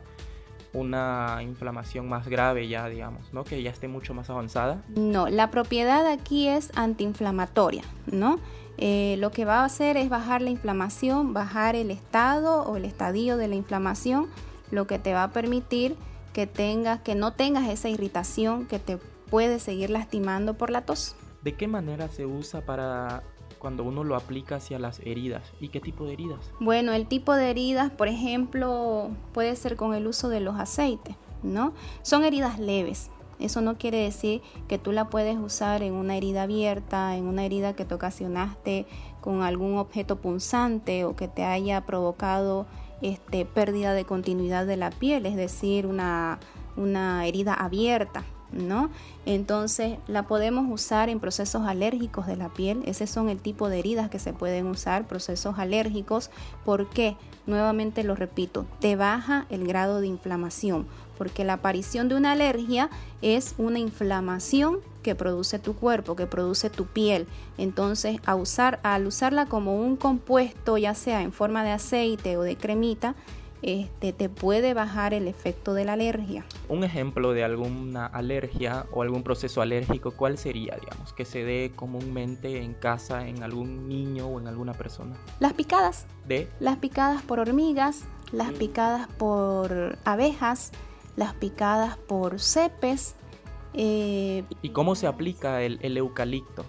una 0.74 1.40
inflamación 1.42 2.08
más 2.08 2.28
grave 2.28 2.68
ya, 2.68 2.88
digamos, 2.88 3.34
¿no? 3.34 3.44
Que 3.44 3.62
ya 3.62 3.72
esté 3.72 3.88
mucho 3.88 4.14
más 4.14 4.30
avanzada. 4.30 4.82
No, 4.96 5.28
la 5.28 5.50
propiedad 5.50 6.08
aquí 6.08 6.48
es 6.48 6.72
antiinflamatoria, 6.76 7.84
¿no? 8.12 8.40
Eh, 8.78 9.16
lo 9.20 9.32
que 9.32 9.46
va 9.46 9.60
a 9.60 9.66
hacer 9.66 9.98
es 9.98 10.10
bajar 10.10 10.42
la 10.42 10.50
inflamación, 10.50 11.34
bajar 11.34 11.76
el 11.76 11.92
estado 11.92 12.64
o 12.64 12.78
el 12.78 12.86
estadio 12.86 13.38
de 13.38 13.48
la 13.48 13.56
inflamación, 13.56 14.28
lo 14.72 14.88
que 14.88 14.98
te 14.98 15.14
va 15.14 15.24
a 15.24 15.32
permitir 15.32 15.96
que 16.34 16.48
tengas, 16.48 17.02
que 17.02 17.14
no 17.14 17.34
tengas 17.34 17.68
esa 17.70 17.90
irritación 17.90 18.66
que 18.66 18.80
te 18.80 18.98
puede 19.30 19.60
seguir 19.60 19.90
lastimando 19.90 20.54
por 20.56 20.70
la 20.70 20.82
tos. 20.82 21.16
¿De 21.44 21.56
qué 21.56 21.68
manera 21.68 22.08
se 22.08 22.26
usa 22.26 22.62
para 22.62 23.24
cuando 23.62 23.84
uno 23.84 24.04
lo 24.04 24.16
aplica 24.16 24.56
hacia 24.56 24.80
las 24.80 25.00
heridas? 25.02 25.44
¿Y 25.60 25.70
qué 25.70 25.80
tipo 25.80 26.06
de 26.06 26.14
heridas? 26.14 26.52
Bueno, 26.60 26.94
el 26.94 27.06
tipo 27.06 27.36
de 27.36 27.52
heridas, 27.52 27.92
por 27.92 28.08
ejemplo, 28.08 29.12
puede 29.34 29.56
ser 29.56 29.76
con 29.76 29.94
el 29.94 30.08
uso 30.08 30.30
de 30.30 30.40
los 30.40 30.60
aceites, 30.60 31.16
¿no? 31.44 31.74
Son 32.02 32.24
heridas 32.24 32.60
leves. 32.60 33.12
Eso 33.40 33.62
no 33.62 33.78
quiere 33.78 34.00
decir 34.00 34.42
que 34.68 34.78
tú 34.78 34.92
la 34.92 35.10
puedes 35.10 35.38
usar 35.38 35.84
en 35.84 35.94
una 35.94 36.16
herida 36.16 36.44
abierta, 36.44 37.16
en 37.16 37.26
una 37.26 37.46
herida 37.46 37.76
que 37.76 37.86
te 37.86 37.96
ocasionaste 37.96 38.86
con 39.20 39.44
algún 39.44 39.78
objeto 39.78 40.18
punzante 40.18 41.06
o 41.06 41.16
que 41.16 41.28
te 41.28 41.44
haya 41.44 41.86
provocado 41.86 42.66
este, 43.02 43.46
pérdida 43.46 43.94
de 43.94 44.06
continuidad 44.06 44.66
de 44.66 44.78
la 44.78 44.92
piel, 44.92 45.26
es 45.26 45.36
decir, 45.36 45.88
una, 45.88 46.40
una 46.78 47.26
herida 47.26 47.54
abierta. 47.54 48.24
¿No? 48.52 48.90
Entonces 49.26 49.98
la 50.08 50.24
podemos 50.24 50.66
usar 50.70 51.10
en 51.10 51.20
procesos 51.20 51.64
alérgicos 51.68 52.28
de 52.28 52.36
la 52.36 52.50
piel. 52.50 52.84
Ese 52.86 53.08
son 53.08 53.30
el 53.30 53.40
tipo 53.40 53.70
de 53.70 53.80
heridas 53.80 54.10
que 54.10 54.20
se 54.20 54.34
pueden 54.34 54.68
usar, 54.68 55.08
procesos 55.08 55.58
alérgicos. 55.58 56.30
porque 56.66 57.18
Nuevamente 57.48 58.04
lo 58.04 58.16
repito, 58.16 58.68
te 58.80 58.96
baja 58.96 59.48
el 59.50 59.68
grado 59.68 60.00
de 60.00 60.08
inflamación, 60.08 60.86
porque 61.18 61.44
la 61.44 61.54
aparición 61.54 62.08
de 62.08 62.16
una 62.16 62.34
alergia 62.34 62.90
es 63.24 63.56
una 63.58 63.80
inflamación 63.80 64.78
que 65.02 65.16
produce 65.16 65.58
tu 65.58 65.76
cuerpo, 65.76 66.16
que 66.16 66.28
produce 66.28 66.70
tu 66.70 66.86
piel. 66.86 67.28
Entonces, 67.58 68.18
usar, 68.38 68.80
al 68.84 69.08
usarla 69.08 69.48
como 69.48 69.76
un 69.76 69.96
compuesto, 69.96 70.78
ya 70.78 70.94
sea 70.94 71.24
en 71.24 71.34
forma 71.34 71.64
de 71.64 71.72
aceite 71.72 72.38
o 72.38 72.44
de 72.44 72.58
cremita, 72.58 73.16
este, 73.62 74.12
te 74.14 74.30
puede 74.30 74.74
bajar 74.74 75.14
el 75.14 75.28
efecto 75.28 75.74
de 75.74 75.86
la 75.86 75.94
alergia. 75.94 76.46
Un 76.68 76.84
ejemplo 76.84 77.34
de 77.34 77.44
alguna 77.44 78.06
alergia 78.06 78.86
o 78.92 79.02
algún 79.02 79.24
proceso 79.24 79.62
alérgico, 79.62 80.12
¿cuál 80.12 80.38
sería, 80.38 80.76
digamos, 80.80 81.14
que 81.14 81.26
se 81.26 81.44
dé 81.44 81.72
comúnmente 81.76 82.62
en 82.62 82.74
casa 82.74 83.28
en 83.28 83.44
algún 83.44 83.88
niño 83.88 84.28
o 84.28 84.40
en 84.40 84.48
alguna 84.48 84.74
persona? 84.74 85.16
Las 85.40 85.54
picadas. 85.54 86.08
¿De? 86.28 86.48
Las 86.60 86.78
picadas 86.78 87.22
por 87.22 87.40
hormigas, 87.40 88.06
las 88.32 88.52
picadas 88.52 89.08
por 89.18 89.98
abejas, 90.06 90.72
las 91.16 91.34
picadas 91.34 91.98
por 91.98 92.40
cepes. 92.40 93.16
Eh, 93.74 94.44
¿Y 94.62 94.70
cómo 94.70 94.96
se 94.96 95.08
aplica 95.08 95.62
el, 95.62 95.98
eucalipto? 95.98 96.66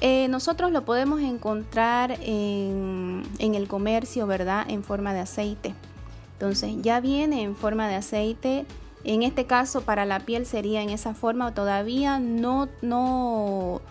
Eh, 0.00 0.28
nosotros 0.28 0.72
lo 0.72 0.84
podemos 0.84 1.20
encontrar 1.20 2.12
en, 2.22 3.22
en, 3.38 3.54
el 3.54 3.68
comercio, 3.68 4.26
¿verdad? 4.26 4.64
En 4.70 4.82
forma 4.82 5.12
de 5.12 5.20
aceite. 5.20 5.74
Entonces 6.40 6.74
ya 6.80 7.00
viene 7.00 7.42
en 7.42 7.54
forma 7.54 7.86
de 7.86 7.96
aceite. 7.96 8.64
En 9.04 9.22
este 9.22 9.44
caso 9.44 9.82
para 9.82 10.06
la 10.06 10.20
piel 10.20 10.46
sería 10.46 10.80
en 10.80 10.88
esa 10.88 11.12
forma. 11.12 11.52
Todavía 11.52 12.18
no, 12.18 12.66
no, 12.80 13.82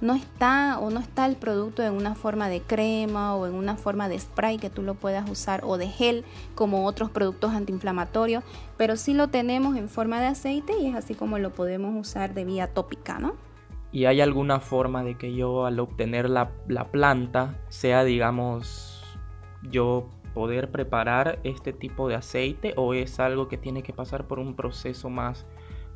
no 0.00 0.14
está 0.14 0.78
o 0.78 0.90
no 0.90 1.00
está 1.00 1.26
el 1.26 1.34
producto 1.34 1.82
en 1.82 1.94
una 1.94 2.14
forma 2.14 2.48
de 2.48 2.60
crema 2.60 3.34
o 3.34 3.48
en 3.48 3.54
una 3.54 3.74
forma 3.76 4.08
de 4.08 4.20
spray 4.20 4.58
que 4.58 4.70
tú 4.70 4.82
lo 4.82 4.94
puedas 4.94 5.28
usar 5.28 5.62
o 5.64 5.78
de 5.78 5.88
gel 5.88 6.24
como 6.54 6.86
otros 6.86 7.10
productos 7.10 7.54
antiinflamatorios, 7.54 8.44
pero 8.76 8.94
sí 8.94 9.12
lo 9.12 9.26
tenemos 9.26 9.76
en 9.76 9.88
forma 9.88 10.20
de 10.20 10.26
aceite 10.26 10.74
y 10.80 10.86
es 10.86 10.94
así 10.94 11.16
como 11.16 11.40
lo 11.40 11.54
podemos 11.54 11.92
usar 11.96 12.34
de 12.34 12.44
vía 12.44 12.72
tópica, 12.72 13.18
¿no? 13.18 13.34
¿Y 13.90 14.04
hay 14.04 14.20
alguna 14.20 14.60
forma 14.60 15.02
de 15.02 15.18
que 15.18 15.34
yo 15.34 15.66
al 15.66 15.80
obtener 15.80 16.30
la, 16.30 16.52
la 16.68 16.92
planta 16.92 17.58
sea, 17.68 18.04
digamos, 18.04 19.02
yo 19.70 20.08
poder 20.36 20.70
preparar 20.70 21.38
este 21.44 21.72
tipo 21.72 22.08
de 22.08 22.14
aceite 22.14 22.74
o 22.76 22.92
es 22.92 23.20
algo 23.20 23.48
que 23.48 23.56
tiene 23.56 23.82
que 23.82 23.94
pasar 23.94 24.28
por 24.28 24.38
un 24.38 24.54
proceso 24.54 25.08
más, 25.08 25.46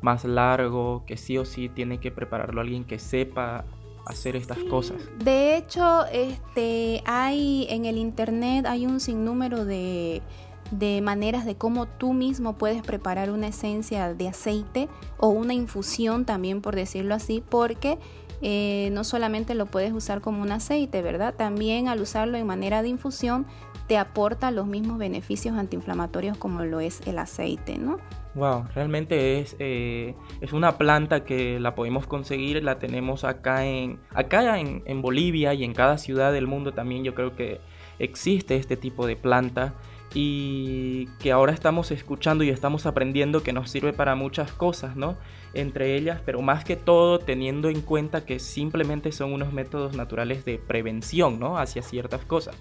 más 0.01 0.25
largo, 0.25 1.03
que 1.05 1.15
sí 1.15 1.37
o 1.37 1.45
sí 1.45 1.69
tiene 1.69 1.99
que 1.99 2.09
prepararlo 2.09 2.59
alguien 2.59 2.83
que 2.83 2.97
sepa 2.97 3.65
hacer 4.07 4.35
estas 4.35 4.57
cosas. 4.63 4.97
De 5.23 5.55
hecho, 5.55 6.07
este, 6.07 7.03
hay 7.05 7.67
en 7.69 7.85
el 7.85 7.97
internet 7.99 8.65
hay 8.65 8.87
un 8.87 8.99
sinnúmero 8.99 9.63
de, 9.63 10.23
de 10.71 11.01
maneras 11.01 11.45
de 11.45 11.53
cómo 11.53 11.85
tú 11.85 12.13
mismo 12.13 12.57
puedes 12.57 12.81
preparar 12.81 13.29
una 13.29 13.49
esencia 13.49 14.11
de 14.15 14.27
aceite 14.27 14.89
o 15.19 15.27
una 15.27 15.53
infusión 15.53 16.25
también 16.25 16.61
por 16.61 16.75
decirlo 16.75 17.13
así, 17.13 17.43
porque 17.47 17.99
eh, 18.41 18.89
no 18.91 19.03
solamente 19.03 19.53
lo 19.53 19.67
puedes 19.67 19.93
usar 19.93 20.19
como 20.21 20.41
un 20.41 20.51
aceite, 20.51 21.03
¿verdad? 21.03 21.35
También 21.35 21.87
al 21.87 22.01
usarlo 22.01 22.39
en 22.39 22.47
manera 22.47 22.81
de 22.81 22.89
infusión 22.89 23.45
te 23.87 23.97
aporta 23.97 24.51
los 24.51 24.67
mismos 24.67 24.97
beneficios 24.97 25.57
antiinflamatorios 25.57 26.37
como 26.37 26.63
lo 26.63 26.79
es 26.79 27.01
el 27.07 27.19
aceite, 27.19 27.77
¿no? 27.77 27.97
Wow, 28.33 28.65
realmente 28.73 29.39
es, 29.39 29.57
eh, 29.59 30.15
es 30.39 30.53
una 30.53 30.77
planta 30.77 31.25
que 31.25 31.59
la 31.59 31.75
podemos 31.75 32.07
conseguir, 32.07 32.63
la 32.63 32.79
tenemos 32.79 33.25
acá 33.25 33.65
en 33.65 33.99
acá 34.13 34.57
en, 34.57 34.83
en, 34.85 35.01
Bolivia 35.01 35.53
y 35.53 35.65
en 35.65 35.73
cada 35.73 35.97
ciudad 35.97 36.31
del 36.31 36.47
mundo 36.47 36.71
también 36.71 37.03
yo 37.03 37.13
creo 37.13 37.35
que 37.35 37.59
existe 37.99 38.55
este 38.55 38.77
tipo 38.77 39.05
de 39.05 39.17
planta 39.17 39.73
y 40.13 41.05
que 41.19 41.31
ahora 41.31 41.53
estamos 41.53 41.91
escuchando 41.91 42.43
y 42.43 42.49
estamos 42.49 42.85
aprendiendo 42.85 43.43
que 43.43 43.53
nos 43.53 43.69
sirve 43.69 43.93
para 43.93 44.15
muchas 44.15 44.51
cosas, 44.51 44.95
¿no? 44.95 45.17
Entre 45.53 45.95
ellas, 45.95 46.21
pero 46.25 46.41
más 46.41 46.63
que 46.65 46.75
todo 46.75 47.19
teniendo 47.19 47.69
en 47.69 47.81
cuenta 47.81 48.25
que 48.25 48.39
simplemente 48.39 49.11
son 49.11 49.33
unos 49.33 49.53
métodos 49.53 49.95
naturales 49.95 50.43
de 50.43 50.57
prevención, 50.57 51.39
¿no? 51.39 51.57
Hacia 51.57 51.81
ciertas 51.81 52.25
cosas 52.25 52.55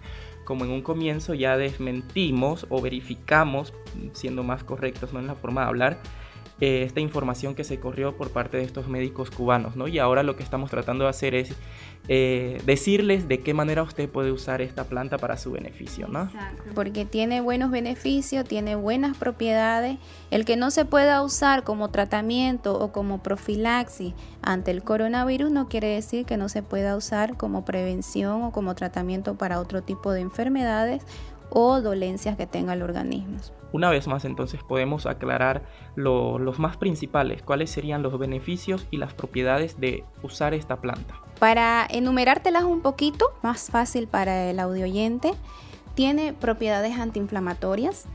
como 0.50 0.64
en 0.64 0.72
un 0.72 0.82
comienzo 0.82 1.32
ya 1.32 1.56
desmentimos 1.56 2.66
o 2.70 2.80
verificamos, 2.80 3.72
siendo 4.14 4.42
más 4.42 4.64
correctos 4.64 5.12
¿no? 5.12 5.20
en 5.20 5.28
la 5.28 5.36
forma 5.36 5.60
de 5.60 5.68
hablar, 5.68 5.98
eh, 6.60 6.82
esta 6.82 7.00
información 7.00 7.54
que 7.54 7.64
se 7.64 7.80
corrió 7.80 8.16
por 8.16 8.30
parte 8.30 8.58
de 8.58 8.64
estos 8.64 8.86
médicos 8.86 9.30
cubanos, 9.30 9.76
¿no? 9.76 9.88
Y 9.88 9.98
ahora 9.98 10.22
lo 10.22 10.36
que 10.36 10.42
estamos 10.42 10.70
tratando 10.70 11.04
de 11.04 11.10
hacer 11.10 11.34
es 11.34 11.54
eh, 12.08 12.60
decirles 12.66 13.28
de 13.28 13.40
qué 13.40 13.54
manera 13.54 13.82
usted 13.82 14.10
puede 14.10 14.30
usar 14.30 14.60
esta 14.60 14.84
planta 14.84 15.16
para 15.16 15.38
su 15.38 15.52
beneficio, 15.52 16.06
¿no? 16.08 16.30
Porque 16.74 17.06
tiene 17.06 17.40
buenos 17.40 17.70
beneficios, 17.70 18.44
tiene 18.44 18.74
buenas 18.74 19.16
propiedades. 19.16 19.98
El 20.30 20.44
que 20.44 20.56
no 20.56 20.70
se 20.70 20.84
pueda 20.84 21.22
usar 21.22 21.64
como 21.64 21.90
tratamiento 21.90 22.78
o 22.78 22.92
como 22.92 23.22
profilaxis 23.22 24.12
ante 24.42 24.70
el 24.70 24.82
coronavirus 24.82 25.50
no 25.50 25.68
quiere 25.68 25.88
decir 25.88 26.26
que 26.26 26.36
no 26.36 26.48
se 26.48 26.62
pueda 26.62 26.94
usar 26.96 27.36
como 27.36 27.64
prevención 27.64 28.42
o 28.42 28.52
como 28.52 28.74
tratamiento 28.74 29.36
para 29.36 29.60
otro 29.60 29.82
tipo 29.82 30.12
de 30.12 30.20
enfermedades 30.20 31.02
o 31.48 31.80
dolencias 31.80 32.36
que 32.36 32.46
tenga 32.46 32.74
el 32.74 32.82
organismo. 32.82 33.38
Una 33.72 33.90
vez 33.90 34.08
más, 34.08 34.24
entonces 34.24 34.62
podemos 34.62 35.06
aclarar 35.06 35.62
los 35.94 36.58
más 36.58 36.76
principales, 36.76 37.42
cuáles 37.42 37.70
serían 37.70 38.02
los 38.02 38.18
beneficios 38.18 38.86
y 38.90 38.96
las 38.96 39.14
propiedades 39.14 39.78
de 39.80 40.04
usar 40.22 40.54
esta 40.54 40.80
planta. 40.80 41.20
Para 41.38 41.86
enumerártelas 41.88 42.64
un 42.64 42.80
poquito, 42.80 43.32
más 43.42 43.70
fácil 43.70 44.08
para 44.08 44.50
el 44.50 44.58
audio 44.58 44.84
oyente, 44.84 45.32
tiene 45.94 46.32
propiedades 46.32 46.98
antiinflamatorias, 46.98 48.06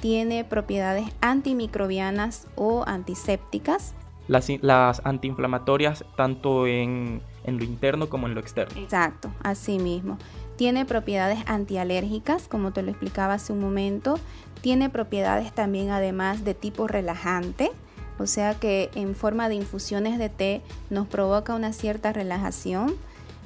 tiene 0.00 0.44
propiedades 0.44 1.06
antimicrobianas 1.20 2.46
o 2.54 2.84
antisépticas. 2.86 3.94
Las, 4.28 4.48
las 4.60 5.00
antiinflamatorias 5.04 6.04
tanto 6.16 6.66
en, 6.66 7.22
en, 7.44 7.58
lo 7.58 7.64
interno 7.64 8.08
como 8.08 8.26
en 8.26 8.34
lo 8.34 8.40
externo. 8.40 8.80
Exacto, 8.80 9.30
así 9.42 9.78
mismo. 9.78 10.18
Tiene 10.58 10.84
propiedades 10.84 11.38
antialérgicas, 11.46 12.48
como 12.48 12.72
te 12.72 12.82
lo 12.82 12.90
explicaba 12.90 13.34
hace 13.34 13.52
un 13.52 13.60
momento, 13.60 14.18
tiene 14.60 14.90
propiedades 14.90 15.52
también 15.52 15.90
además 15.90 16.44
de 16.44 16.52
tipo 16.52 16.88
relajante, 16.88 17.70
o 18.18 18.26
sea 18.26 18.54
que 18.54 18.90
en 18.96 19.14
forma 19.14 19.48
de 19.48 19.54
infusiones 19.54 20.18
de 20.18 20.28
té 20.28 20.62
nos 20.90 21.06
provoca 21.06 21.54
una 21.54 21.72
cierta 21.72 22.12
relajación. 22.12 22.96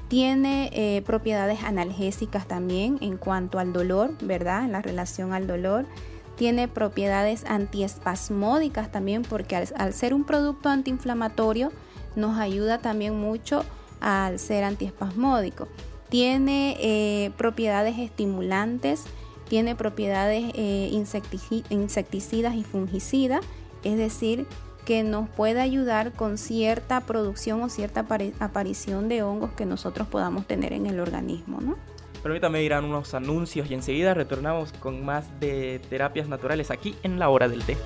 Tiene 0.08 0.70
eh, 0.72 1.02
propiedades 1.02 1.62
analgésicas 1.64 2.48
también 2.48 2.96
en 3.02 3.18
cuanto 3.18 3.58
al 3.58 3.74
dolor, 3.74 4.16
¿verdad? 4.22 4.64
En 4.64 4.72
la 4.72 4.80
relación 4.80 5.34
al 5.34 5.46
dolor. 5.46 5.84
Tiene 6.36 6.66
propiedades 6.66 7.44
antiespasmódicas 7.46 8.90
también 8.90 9.20
porque 9.20 9.56
al, 9.56 9.92
ser 9.92 10.14
un 10.14 10.24
producto 10.24 10.70
antiinflamatorio 10.70 11.72
nos 12.16 12.38
ayuda 12.38 12.78
también 12.78 13.20
mucho 13.20 13.66
al 14.00 14.38
ser 14.38 14.64
antiespasmódico. 14.64 15.68
Tiene 16.12 16.76
eh, 16.78 17.30
propiedades 17.38 17.98
estimulantes, 17.98 19.04
tiene 19.48 19.74
propiedades 19.74 20.44
eh, 20.54 20.90
insecticidas 21.70 22.54
y 22.54 22.64
fungicidas, 22.64 23.42
es 23.82 23.96
decir, 23.96 24.46
que 24.84 25.04
nos 25.04 25.26
puede 25.30 25.62
ayudar 25.62 26.12
con 26.12 26.36
cierta 26.36 27.00
producción 27.00 27.62
o 27.62 27.70
cierta 27.70 28.04
aparición 28.40 29.08
de 29.08 29.22
hongos 29.22 29.52
que 29.52 29.64
nosotros 29.64 30.06
podamos 30.06 30.46
tener 30.46 30.74
en 30.74 30.84
el 30.84 31.00
organismo. 31.00 31.62
¿no? 31.62 31.76
Permítame 32.22 32.62
ir 32.62 32.74
a 32.74 32.80
unos 32.80 33.14
anuncios 33.14 33.70
y 33.70 33.72
enseguida 33.72 34.12
retornamos 34.12 34.70
con 34.72 35.02
más 35.02 35.40
de 35.40 35.80
terapias 35.88 36.28
naturales 36.28 36.70
aquí 36.70 36.94
en 37.04 37.18
la 37.18 37.30
hora 37.30 37.48
del 37.48 37.64
té. 37.64 37.78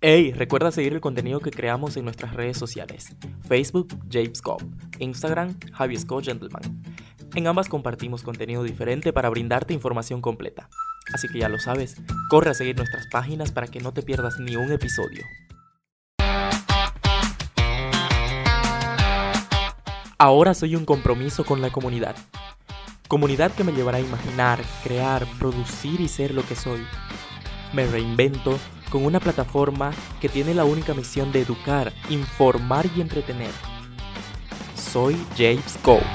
Hey, 0.00 0.32
recuerda 0.32 0.70
seguir 0.70 0.92
el 0.92 1.00
contenido 1.00 1.40
que 1.40 1.50
creamos 1.50 1.96
en 1.96 2.04
nuestras 2.04 2.32
redes 2.32 2.56
sociales. 2.56 3.16
Facebook, 3.48 3.98
James 4.08 4.40
Cobb. 4.40 4.62
Instagram, 5.00 5.58
Javier 5.72 6.00
Scott 6.00 6.24
Gentleman. 6.24 6.62
En 7.34 7.48
ambas 7.48 7.68
compartimos 7.68 8.22
contenido 8.22 8.62
diferente 8.62 9.12
para 9.12 9.28
brindarte 9.28 9.74
información 9.74 10.20
completa. 10.20 10.68
Así 11.12 11.26
que 11.26 11.40
ya 11.40 11.48
lo 11.48 11.58
sabes, 11.58 11.96
corre 12.30 12.50
a 12.50 12.54
seguir 12.54 12.76
nuestras 12.76 13.08
páginas 13.08 13.50
para 13.50 13.66
que 13.66 13.80
no 13.80 13.92
te 13.92 14.02
pierdas 14.02 14.38
ni 14.38 14.54
un 14.54 14.70
episodio. 14.70 15.24
Ahora 20.16 20.54
soy 20.54 20.76
un 20.76 20.84
compromiso 20.84 21.44
con 21.44 21.60
la 21.60 21.70
comunidad. 21.70 22.14
Comunidad 23.08 23.50
que 23.50 23.64
me 23.64 23.72
llevará 23.72 23.98
a 23.98 24.02
imaginar, 24.02 24.60
crear, 24.84 25.26
producir 25.40 26.00
y 26.00 26.06
ser 26.06 26.34
lo 26.34 26.46
que 26.46 26.54
soy. 26.54 26.86
Me 27.72 27.84
reinvento 27.84 28.56
con 28.88 29.04
una 29.04 29.20
plataforma 29.20 29.92
que 30.20 30.28
tiene 30.28 30.54
la 30.54 30.64
única 30.64 30.94
misión 30.94 31.32
de 31.32 31.42
educar, 31.42 31.92
informar 32.10 32.86
y 32.96 33.00
entretener. 33.00 33.50
Soy 34.74 35.16
James 35.36 35.78
Cole. 35.82 36.06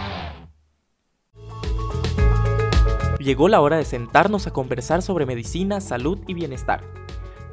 Llegó 3.20 3.48
la 3.48 3.62
hora 3.62 3.78
de 3.78 3.86
sentarnos 3.86 4.48
a 4.48 4.52
conversar 4.52 5.02
sobre 5.02 5.26
medicina, 5.26 5.80
salud 5.80 6.20
y 6.28 6.34
bienestar. 6.34 6.82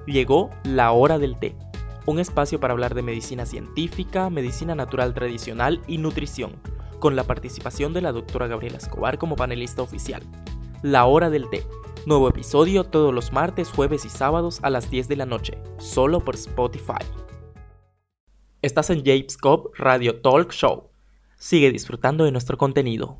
Llegó 0.06 0.50
la 0.64 0.90
hora 0.90 1.18
del 1.18 1.38
té, 1.38 1.54
un 2.06 2.18
espacio 2.18 2.58
para 2.58 2.72
hablar 2.72 2.94
de 2.94 3.02
medicina 3.02 3.46
científica, 3.46 4.30
medicina 4.30 4.74
natural 4.74 5.14
tradicional 5.14 5.80
y 5.86 5.98
nutrición, 5.98 6.52
con 6.98 7.14
la 7.14 7.24
participación 7.24 7.92
de 7.92 8.00
la 8.00 8.12
doctora 8.12 8.48
Gabriela 8.48 8.78
Escobar 8.78 9.18
como 9.18 9.36
panelista 9.36 9.82
oficial. 9.82 10.22
La 10.82 11.04
hora 11.04 11.30
del 11.30 11.48
té 11.50 11.64
Nuevo 12.06 12.30
episodio 12.30 12.84
todos 12.84 13.12
los 13.12 13.30
martes, 13.30 13.68
jueves 13.68 14.06
y 14.06 14.08
sábados 14.08 14.60
a 14.62 14.70
las 14.70 14.90
10 14.90 15.06
de 15.06 15.16
la 15.16 15.26
noche, 15.26 15.58
solo 15.76 16.20
por 16.20 16.34
Spotify. 16.34 17.04
Estás 18.62 18.88
en 18.88 19.04
James 19.04 19.36
Cobb 19.36 19.72
Radio 19.76 20.18
Talk 20.22 20.50
Show. 20.50 20.88
Sigue 21.36 21.70
disfrutando 21.70 22.24
de 22.24 22.32
nuestro 22.32 22.56
contenido. 22.56 23.18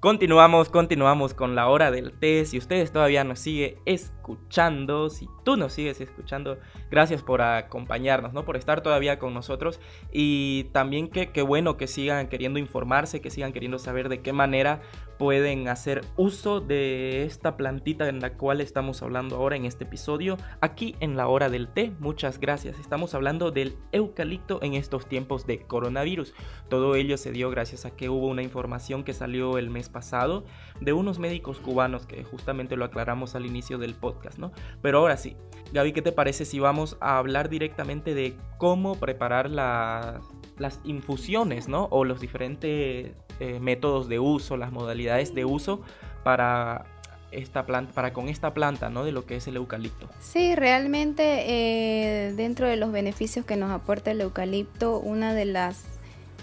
Continuamos, 0.00 0.70
continuamos 0.70 1.34
con 1.34 1.54
la 1.54 1.68
hora 1.68 1.90
del 1.90 2.12
té. 2.12 2.46
Si 2.46 2.56
ustedes 2.56 2.90
todavía 2.90 3.22
nos 3.22 3.38
sigue 3.38 3.76
escuchando, 3.84 5.10
si 5.10 5.28
tú 5.44 5.58
nos 5.58 5.74
sigues 5.74 6.00
escuchando, 6.00 6.58
gracias 6.90 7.22
por 7.22 7.42
acompañarnos, 7.42 8.32
¿no? 8.32 8.46
Por 8.46 8.56
estar 8.56 8.80
todavía 8.80 9.18
con 9.18 9.34
nosotros. 9.34 9.78
Y 10.10 10.70
también 10.72 11.10
que, 11.10 11.32
qué 11.32 11.42
bueno 11.42 11.76
que 11.76 11.86
sigan 11.86 12.28
queriendo 12.28 12.58
informarse, 12.58 13.20
que 13.20 13.28
sigan 13.28 13.52
queriendo 13.52 13.78
saber 13.78 14.08
de 14.08 14.22
qué 14.22 14.32
manera 14.32 14.80
pueden 15.20 15.68
hacer 15.68 16.00
uso 16.16 16.60
de 16.60 17.24
esta 17.24 17.58
plantita 17.58 18.08
en 18.08 18.20
la 18.20 18.38
cual 18.38 18.62
estamos 18.62 19.02
hablando 19.02 19.36
ahora 19.36 19.54
en 19.54 19.66
este 19.66 19.84
episodio, 19.84 20.38
aquí 20.62 20.96
en 21.00 21.14
la 21.14 21.28
hora 21.28 21.50
del 21.50 21.68
té. 21.68 21.92
Muchas 22.00 22.40
gracias. 22.40 22.78
Estamos 22.80 23.12
hablando 23.12 23.50
del 23.50 23.76
eucalipto 23.92 24.60
en 24.62 24.72
estos 24.72 25.04
tiempos 25.04 25.46
de 25.46 25.60
coronavirus. 25.66 26.32
Todo 26.70 26.94
ello 26.94 27.18
se 27.18 27.32
dio 27.32 27.50
gracias 27.50 27.84
a 27.84 27.90
que 27.90 28.08
hubo 28.08 28.28
una 28.28 28.42
información 28.42 29.04
que 29.04 29.12
salió 29.12 29.58
el 29.58 29.68
mes 29.68 29.90
pasado 29.90 30.42
de 30.80 30.94
unos 30.94 31.18
médicos 31.18 31.60
cubanos 31.60 32.06
que 32.06 32.24
justamente 32.24 32.76
lo 32.76 32.86
aclaramos 32.86 33.34
al 33.34 33.44
inicio 33.44 33.76
del 33.76 33.92
podcast, 33.92 34.38
¿no? 34.38 34.52
Pero 34.80 35.00
ahora 35.00 35.18
sí, 35.18 35.36
Gaby, 35.74 35.92
¿qué 35.92 36.00
te 36.00 36.12
parece 36.12 36.46
si 36.46 36.60
vamos 36.60 36.96
a 36.98 37.18
hablar 37.18 37.50
directamente 37.50 38.14
de 38.14 38.38
cómo 38.56 38.98
preparar 38.98 39.50
las 39.50 40.80
infusiones, 40.84 41.68
¿no? 41.68 41.88
O 41.90 42.06
los 42.06 42.22
diferentes 42.22 43.12
eh, 43.40 43.58
métodos 43.60 44.08
de 44.08 44.18
uso, 44.18 44.56
las 44.56 44.70
modalidades 44.70 45.34
de 45.34 45.44
uso 45.44 45.80
para 46.22 46.84
esta 47.32 47.64
planta, 47.64 47.92
para 47.92 48.12
con 48.12 48.28
esta 48.28 48.54
planta, 48.54 48.90
¿no? 48.90 49.04
De 49.04 49.12
lo 49.12 49.24
que 49.24 49.36
es 49.36 49.46
el 49.46 49.56
eucalipto. 49.56 50.08
Sí, 50.20 50.54
realmente 50.54 51.44
eh, 51.46 52.32
dentro 52.34 52.66
de 52.68 52.76
los 52.76 52.92
beneficios 52.92 53.44
que 53.44 53.56
nos 53.56 53.70
aporta 53.70 54.10
el 54.10 54.20
eucalipto, 54.20 54.98
una 54.98 55.34
de 55.34 55.44
las 55.44 55.84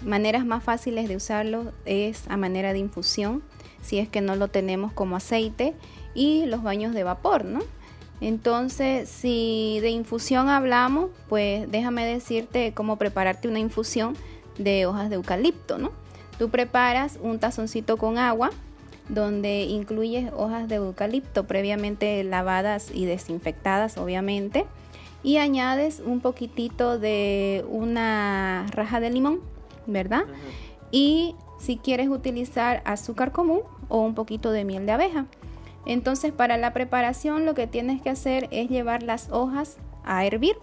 maneras 0.04 0.46
más 0.46 0.62
fáciles 0.62 1.08
de 1.08 1.16
usarlo 1.16 1.72
es 1.84 2.26
a 2.28 2.36
manera 2.36 2.72
de 2.72 2.78
infusión, 2.78 3.42
si 3.82 3.98
es 3.98 4.08
que 4.08 4.20
no 4.20 4.36
lo 4.36 4.48
tenemos 4.48 4.92
como 4.92 5.16
aceite, 5.16 5.74
y 6.14 6.46
los 6.46 6.62
baños 6.62 6.94
de 6.94 7.04
vapor, 7.04 7.44
¿no? 7.44 7.60
Entonces, 8.20 9.08
si 9.08 9.78
de 9.80 9.90
infusión 9.90 10.48
hablamos, 10.48 11.10
pues 11.28 11.70
déjame 11.70 12.04
decirte 12.04 12.72
cómo 12.74 12.96
prepararte 12.96 13.46
una 13.46 13.60
infusión 13.60 14.16
de 14.58 14.86
hojas 14.86 15.08
de 15.08 15.16
eucalipto, 15.16 15.78
¿no? 15.78 15.92
Tú 16.38 16.50
preparas 16.50 17.18
un 17.22 17.38
tazoncito 17.38 17.96
con 17.96 18.18
agua 18.18 18.50
donde 19.08 19.62
incluyes 19.62 20.30
hojas 20.36 20.68
de 20.68 20.76
eucalipto 20.76 21.44
previamente 21.44 22.22
lavadas 22.24 22.90
y 22.92 23.06
desinfectadas, 23.06 23.96
obviamente, 23.96 24.66
y 25.22 25.38
añades 25.38 26.00
un 26.04 26.20
poquitito 26.20 26.98
de 26.98 27.64
una 27.68 28.66
raja 28.70 29.00
de 29.00 29.10
limón, 29.10 29.40
¿verdad? 29.86 30.24
Y 30.90 31.34
si 31.58 31.76
quieres 31.76 32.08
utilizar 32.08 32.82
azúcar 32.84 33.32
común 33.32 33.60
o 33.88 34.00
un 34.02 34.14
poquito 34.14 34.52
de 34.52 34.64
miel 34.64 34.86
de 34.86 34.92
abeja. 34.92 35.26
Entonces, 35.86 36.32
para 36.32 36.56
la 36.56 36.72
preparación 36.72 37.46
lo 37.46 37.54
que 37.54 37.66
tienes 37.66 38.02
que 38.02 38.10
hacer 38.10 38.46
es 38.50 38.68
llevar 38.68 39.02
las 39.02 39.30
hojas 39.30 39.78
a 40.04 40.24
hervir. 40.24 40.56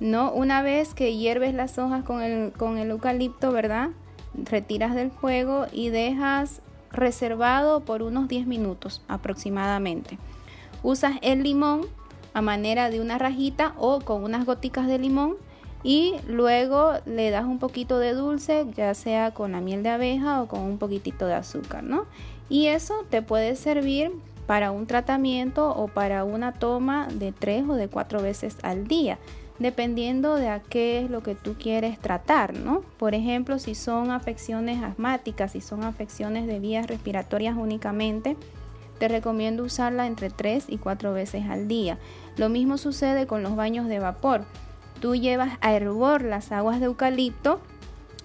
No, 0.00 0.30
una 0.32 0.62
vez 0.62 0.94
que 0.94 1.16
hierves 1.16 1.54
las 1.54 1.78
hojas 1.78 2.04
con 2.04 2.22
el, 2.22 2.52
con 2.52 2.78
el 2.78 2.90
eucalipto, 2.90 3.50
¿verdad? 3.50 3.90
Retiras 4.34 4.94
del 4.94 5.10
fuego 5.10 5.66
y 5.72 5.88
dejas 5.90 6.60
reservado 6.90 7.80
por 7.80 8.02
unos 8.02 8.28
10 8.28 8.46
minutos 8.46 9.02
aproximadamente. 9.08 10.18
Usas 10.82 11.16
el 11.22 11.42
limón 11.42 11.82
a 12.34 12.42
manera 12.42 12.90
de 12.90 13.00
una 13.00 13.18
rajita 13.18 13.74
o 13.78 14.00
con 14.00 14.22
unas 14.22 14.46
goticas 14.46 14.86
de 14.86 14.98
limón 14.98 15.36
y 15.82 16.14
luego 16.26 16.94
le 17.06 17.30
das 17.30 17.44
un 17.44 17.58
poquito 17.58 17.98
de 17.98 18.14
dulce, 18.14 18.66
ya 18.76 18.94
sea 18.94 19.32
con 19.32 19.52
la 19.52 19.60
miel 19.60 19.82
de 19.82 19.90
abeja 19.90 20.42
o 20.42 20.48
con 20.48 20.60
un 20.60 20.78
poquitito 20.78 21.26
de 21.26 21.34
azúcar, 21.34 21.84
¿no? 21.84 22.06
Y 22.48 22.66
eso 22.66 22.94
te 23.10 23.22
puede 23.22 23.54
servir 23.56 24.12
para 24.46 24.70
un 24.70 24.86
tratamiento 24.86 25.70
o 25.70 25.88
para 25.88 26.24
una 26.24 26.52
toma 26.52 27.06
de 27.12 27.32
tres 27.32 27.68
o 27.68 27.74
de 27.74 27.88
cuatro 27.88 28.22
veces 28.22 28.56
al 28.62 28.88
día 28.88 29.18
dependiendo 29.58 30.36
de 30.36 30.48
a 30.48 30.60
qué 30.60 31.00
es 31.00 31.10
lo 31.10 31.22
que 31.22 31.34
tú 31.34 31.54
quieres 31.58 31.98
tratar, 31.98 32.54
¿no? 32.54 32.82
Por 32.96 33.14
ejemplo, 33.14 33.58
si 33.58 33.74
son 33.74 34.10
afecciones 34.10 34.82
asmáticas, 34.82 35.52
si 35.52 35.60
son 35.60 35.82
afecciones 35.82 36.46
de 36.46 36.60
vías 36.60 36.86
respiratorias 36.86 37.56
únicamente, 37.56 38.36
te 38.98 39.08
recomiendo 39.08 39.64
usarla 39.64 40.06
entre 40.06 40.30
3 40.30 40.66
y 40.68 40.78
4 40.78 41.12
veces 41.12 41.44
al 41.48 41.68
día. 41.68 41.98
Lo 42.36 42.48
mismo 42.48 42.78
sucede 42.78 43.26
con 43.26 43.42
los 43.42 43.56
baños 43.56 43.88
de 43.88 43.98
vapor. 43.98 44.44
Tú 45.00 45.14
llevas 45.14 45.58
a 45.60 45.72
hervor 45.72 46.22
las 46.22 46.52
aguas 46.52 46.80
de 46.80 46.86
eucalipto 46.86 47.60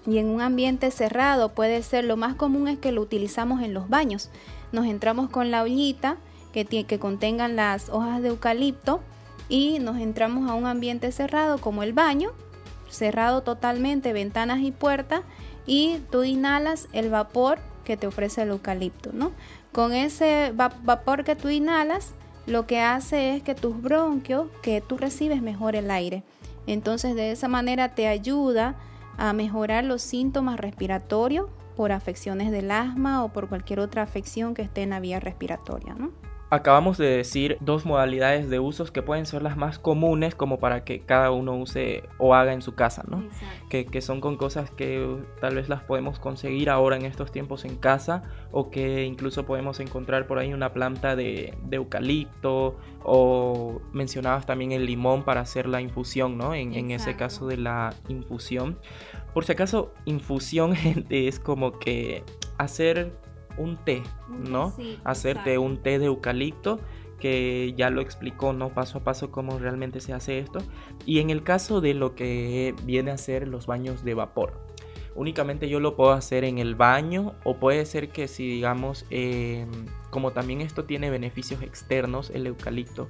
y 0.05 0.17
en 0.17 0.27
un 0.27 0.41
ambiente 0.41 0.91
cerrado 0.91 1.49
puede 1.49 1.81
ser, 1.83 2.03
lo 2.05 2.17
más 2.17 2.35
común 2.35 2.67
es 2.67 2.77
que 2.77 2.91
lo 2.91 3.01
utilizamos 3.01 3.61
en 3.61 3.73
los 3.73 3.89
baños. 3.89 4.29
Nos 4.71 4.85
entramos 4.85 5.29
con 5.29 5.51
la 5.51 5.63
ollita 5.63 6.17
que, 6.51 6.65
que 6.65 6.99
contengan 6.99 7.55
las 7.55 7.89
hojas 7.89 8.21
de 8.21 8.29
eucalipto 8.29 9.01
y 9.53 9.77
nos 9.77 9.99
entramos 9.99 10.49
a 10.49 10.55
un 10.55 10.65
ambiente 10.65 11.11
cerrado 11.11 11.59
como 11.59 11.83
el 11.83 11.93
baño, 11.93 12.31
cerrado 12.89 13.43
totalmente, 13.43 14.11
ventanas 14.11 14.61
y 14.61 14.71
puertas, 14.71 15.21
y 15.67 15.99
tú 16.09 16.23
inhalas 16.23 16.87
el 16.91 17.11
vapor 17.11 17.59
que 17.85 17.95
te 17.95 18.07
ofrece 18.07 18.41
el 18.41 18.49
eucalipto, 18.49 19.11
¿no? 19.13 19.31
Con 19.71 19.93
ese 19.93 20.51
vapor 20.55 21.23
que 21.23 21.35
tú 21.35 21.49
inhalas, 21.49 22.15
lo 22.47 22.65
que 22.65 22.81
hace 22.81 23.35
es 23.35 23.43
que 23.43 23.53
tus 23.53 23.79
bronquios, 23.79 24.47
que 24.63 24.81
tú 24.81 24.97
recibes 24.97 25.43
mejor 25.43 25.75
el 25.75 25.91
aire. 25.91 26.23
Entonces 26.65 27.13
de 27.13 27.29
esa 27.29 27.47
manera 27.47 27.93
te 27.93 28.07
ayuda 28.07 28.73
a 29.17 29.33
mejorar 29.33 29.83
los 29.83 30.01
síntomas 30.01 30.59
respiratorios 30.59 31.47
por 31.77 31.91
afecciones 31.91 32.49
del 32.49 32.71
asma 32.71 33.23
o 33.23 33.29
por 33.29 33.49
cualquier 33.49 33.81
otra 33.81 34.01
afección 34.01 34.55
que 34.55 34.63
esté 34.63 34.81
en 34.81 34.89
la 34.89 34.99
vía 34.99 35.19
respiratoria. 35.19 35.93
¿no? 35.93 36.09
Acabamos 36.53 36.99
de 36.99 37.07
decir 37.07 37.57
dos 37.61 37.83
modalidades 37.83 38.47
de 38.47 38.59
usos 38.59 38.91
que 38.91 39.01
pueden 39.01 39.25
ser 39.25 39.41
las 39.41 39.57
más 39.57 39.79
comunes 39.79 40.35
como 40.35 40.59
para 40.59 40.83
que 40.83 40.99
cada 40.99 41.31
uno 41.31 41.57
use 41.57 42.03
o 42.19 42.35
haga 42.35 42.53
en 42.53 42.61
su 42.61 42.75
casa, 42.75 43.03
¿no? 43.07 43.23
Que, 43.71 43.87
que, 43.87 44.01
son 44.01 44.21
con 44.21 44.37
cosas 44.37 44.69
que 44.69 45.17
tal 45.41 45.55
vez 45.55 45.67
las 45.67 45.81
podemos 45.81 46.19
conseguir 46.19 46.69
ahora 46.69 46.95
en 46.95 47.05
estos 47.05 47.31
tiempos 47.31 47.65
en 47.65 47.75
casa 47.75 48.21
o 48.51 48.69
que 48.69 49.03
incluso 49.03 49.47
podemos 49.47 49.79
encontrar 49.79 50.27
por 50.27 50.37
ahí 50.37 50.53
una 50.53 50.73
planta 50.73 51.15
de, 51.15 51.55
de 51.63 51.77
eucalipto 51.77 52.77
o 53.03 53.81
mencionabas 53.91 54.45
también 54.45 54.73
el 54.73 54.85
limón 54.85 55.23
para 55.23 55.41
hacer 55.41 55.67
la 55.67 55.81
infusión, 55.81 56.37
¿no? 56.37 56.53
En, 56.53 56.75
en 56.75 56.91
ese 56.91 57.15
caso 57.15 57.47
de 57.47 57.57
la 57.57 57.95
infusión. 58.09 58.77
Por 59.33 59.43
si 59.43 59.53
acaso, 59.53 59.91
infusión, 60.05 60.75
gente, 60.75 61.27
es 61.27 61.39
como 61.39 61.79
que 61.79 62.23
hacer 62.59 63.11
un 63.57 63.77
té, 63.77 64.03
¿no? 64.29 64.73
Hacerte 65.03 65.57
un 65.57 65.77
té 65.77 65.99
de 65.99 66.05
eucalipto 66.05 66.79
que 67.19 67.73
ya 67.77 67.89
lo 67.89 68.01
explicó, 68.01 68.51
¿no? 68.51 68.69
Paso 68.73 68.97
a 68.97 69.03
paso 69.03 69.31
cómo 69.31 69.57
realmente 69.57 70.01
se 70.01 70.13
hace 70.13 70.39
esto. 70.39 70.59
Y 71.05 71.19
en 71.19 71.29
el 71.29 71.43
caso 71.43 71.79
de 71.79 71.93
lo 71.93 72.15
que 72.15 72.75
viene 72.83 73.11
a 73.11 73.17
ser 73.17 73.47
los 73.47 73.65
baños 73.65 74.03
de 74.03 74.13
vapor, 74.13 74.59
únicamente 75.15 75.69
yo 75.69 75.79
lo 75.79 75.95
puedo 75.95 76.11
hacer 76.11 76.43
en 76.43 76.57
el 76.57 76.75
baño 76.75 77.33
o 77.43 77.57
puede 77.57 77.85
ser 77.85 78.09
que 78.09 78.27
si 78.27 78.47
digamos, 78.47 79.05
em, 79.09 79.69
como 80.09 80.31
también 80.31 80.61
esto 80.61 80.83
tiene 80.85 81.09
beneficios 81.09 81.61
externos, 81.61 82.29
el 82.29 82.47
eucalipto, 82.47 83.07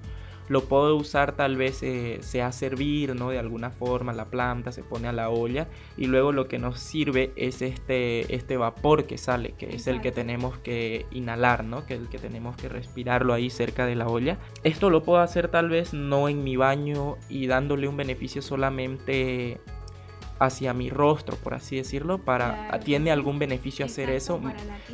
lo 0.49 0.63
puedo 0.65 0.95
usar 0.95 1.35
tal 1.35 1.55
vez 1.55 1.83
eh, 1.83 2.19
se 2.21 2.41
hace 2.41 2.63
servir, 2.63 3.13
¿no? 3.15 3.29
De 3.29 3.39
alguna 3.39 3.71
forma 3.71 4.13
la 4.13 4.25
planta 4.25 4.71
se 4.71 4.83
pone 4.83 5.07
a 5.07 5.11
la 5.11 5.29
olla 5.29 5.67
y 5.97 6.05
luego 6.05 6.31
lo 6.31 6.47
que 6.47 6.59
nos 6.59 6.79
sirve 6.79 7.33
es 7.35 7.61
este, 7.61 8.33
este 8.33 8.55
vapor 8.55 9.05
que 9.05 9.17
sale, 9.17 9.53
que 9.57 9.75
es 9.75 9.87
el 9.87 9.99
que 9.99 10.13
tenemos 10.13 10.57
que 10.59 11.05
inhalar, 11.11 11.65
¿no? 11.65 11.85
Que 11.85 11.95
es 11.95 11.99
el 11.99 12.07
que 12.07 12.19
tenemos 12.19 12.55
que 12.55 12.69
respirarlo 12.69 13.33
ahí 13.33 13.49
cerca 13.49 13.85
de 13.85 13.95
la 13.95 14.07
olla. 14.07 14.37
Esto 14.63 14.89
lo 14.89 15.03
puedo 15.03 15.19
hacer 15.19 15.49
tal 15.49 15.69
vez 15.69 15.93
no 15.93 16.29
en 16.29 16.43
mi 16.43 16.55
baño 16.55 17.17
y 17.27 17.47
dándole 17.47 17.87
un 17.87 17.97
beneficio 17.97 18.41
solamente 18.41 19.59
hacia 20.39 20.73
mi 20.73 20.89
rostro, 20.89 21.37
por 21.37 21.53
así 21.53 21.75
decirlo, 21.77 22.19
para 22.19 22.79
tiene 22.79 23.11
algún 23.11 23.39
beneficio 23.39 23.85
hacer 23.85 24.09
eso 24.09 24.41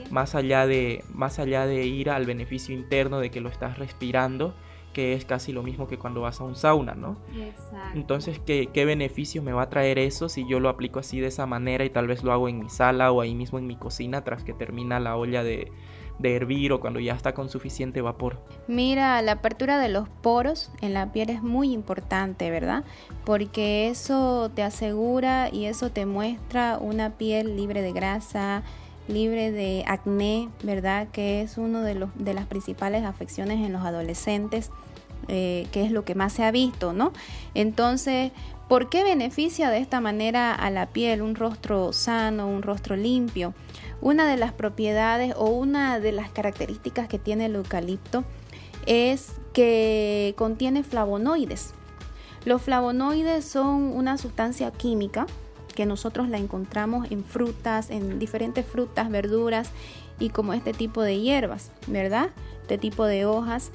más 0.10 0.36
allá 0.36 0.68
de 0.68 1.04
más 1.14 1.40
allá 1.40 1.66
de 1.66 1.86
ir 1.86 2.10
al 2.10 2.26
beneficio 2.26 2.76
interno 2.76 3.20
de 3.20 3.32
que 3.32 3.42
lo 3.42 3.50
estás 3.50 3.78
respirando 3.78 4.56
que 4.94 5.14
es 5.14 5.26
casi 5.26 5.52
lo 5.52 5.64
mismo 5.64 5.88
que 5.88 5.98
cuando 5.98 6.22
vas 6.22 6.42
a 6.42 6.44
un 6.44 6.56
sauna, 6.56 6.96
¿no? 6.96 7.18
Exacto. 7.36 7.78
Entonces, 7.94 8.40
¿qué, 8.40 8.70
¿qué 8.74 8.86
beneficio 8.86 9.42
me 9.42 9.54
va 9.54 9.64
a 9.64 9.70
traer 9.70 10.00
eso 10.00 10.30
si 10.30 10.48
yo 10.48 10.60
lo 10.60 10.70
aplico 10.70 11.00
así 11.00 11.20
de 11.20 11.28
esa 11.28 11.46
manera 11.46 11.86
y 11.86 11.90
tal 11.90 12.08
vez 12.08 12.24
lo 12.24 12.32
hago 12.32 12.50
en 12.50 12.60
mi 12.60 12.70
sala 12.70 13.12
o 13.12 13.22
ahí 13.22 13.36
mismo 13.36 13.60
en 13.60 13.68
mi 13.68 13.76
cocina 13.76 14.24
tras 14.24 14.44
que 14.44 14.54
termina 14.54 15.00
la 15.00 15.16
olla 15.16 15.44
de, 15.44 15.72
de 16.20 16.36
hervir 16.36 16.74
o 16.74 16.80
cuando 16.80 17.00
ya 17.00 17.14
está 17.14 17.34
con 17.34 17.50
suficiente 17.50 18.02
vapor? 18.02 18.40
Mira, 18.68 19.22
la 19.22 19.34
apertura 19.34 19.80
de 19.80 19.90
los 19.90 20.08
poros 20.08 20.72
en 20.82 20.94
la 20.94 21.12
piel 21.12 21.30
es 21.30 21.42
muy 21.42 21.72
importante, 21.74 22.52
¿verdad? 22.52 22.84
Porque 23.26 23.88
eso 23.88 24.52
te 24.54 24.62
asegura 24.62 25.50
y 25.52 25.66
eso 25.66 25.92
te 25.92 26.06
muestra 26.06 26.78
una 26.80 27.18
piel 27.18 27.56
libre 27.56 27.82
de 27.82 27.94
grasa, 27.94 28.64
libre 29.10 29.52
de 29.52 29.84
acné, 29.88 30.50
¿verdad? 30.64 31.08
Que 31.12 31.42
es 31.42 31.58
una 31.58 31.82
de, 31.82 32.08
de 32.16 32.34
las 32.34 32.46
principales 32.46 33.04
afecciones 33.04 33.66
en 33.66 33.74
los 33.74 33.84
adolescentes, 33.84 34.72
eh, 35.28 35.68
que 35.72 35.84
es 35.84 35.92
lo 35.92 36.06
que 36.06 36.16
más 36.16 36.34
se 36.34 36.44
ha 36.44 36.52
visto, 36.52 36.94
¿no? 36.94 37.12
Entonces, 37.54 38.32
¿por 38.68 38.90
qué 38.90 39.04
beneficia 39.04 39.70
de 39.70 39.80
esta 39.80 40.00
manera 40.00 40.56
a 40.56 40.70
la 40.70 40.88
piel 40.88 41.22
un 41.22 41.36
rostro 41.36 41.94
sano, 41.94 42.48
un 42.48 42.62
rostro 42.62 42.96
limpio? 42.96 43.54
Una 44.02 44.28
de 44.28 44.38
las 44.38 44.54
propiedades 44.54 45.34
o 45.36 45.50
una 45.50 46.00
de 46.00 46.14
las 46.14 46.32
características 46.32 47.08
que 47.08 47.20
tiene 47.20 47.48
el 47.48 47.56
eucalipto 47.56 48.24
es 48.86 49.34
que 49.54 50.34
contiene 50.38 50.84
flavonoides. 50.84 51.74
Los 52.46 52.62
flavonoides 52.62 53.44
son 53.44 53.96
una 53.96 54.18
sustancia 54.18 54.72
química 54.72 55.28
que 55.80 55.86
nosotros 55.86 56.28
la 56.28 56.38
encontramos 56.38 57.10
en 57.10 57.24
frutas, 57.24 57.90
en 57.90 58.20
diferentes 58.20 58.66
frutas, 58.66 59.10
verduras 59.10 59.70
y 60.20 60.28
como 60.28 60.52
este 60.52 60.74
tipo 60.74 61.04
de 61.04 61.22
hierbas, 61.22 61.72
¿verdad? 61.88 62.32
Este 62.64 62.78
tipo 62.78 63.06
de 63.06 63.26
hojas 63.26 63.72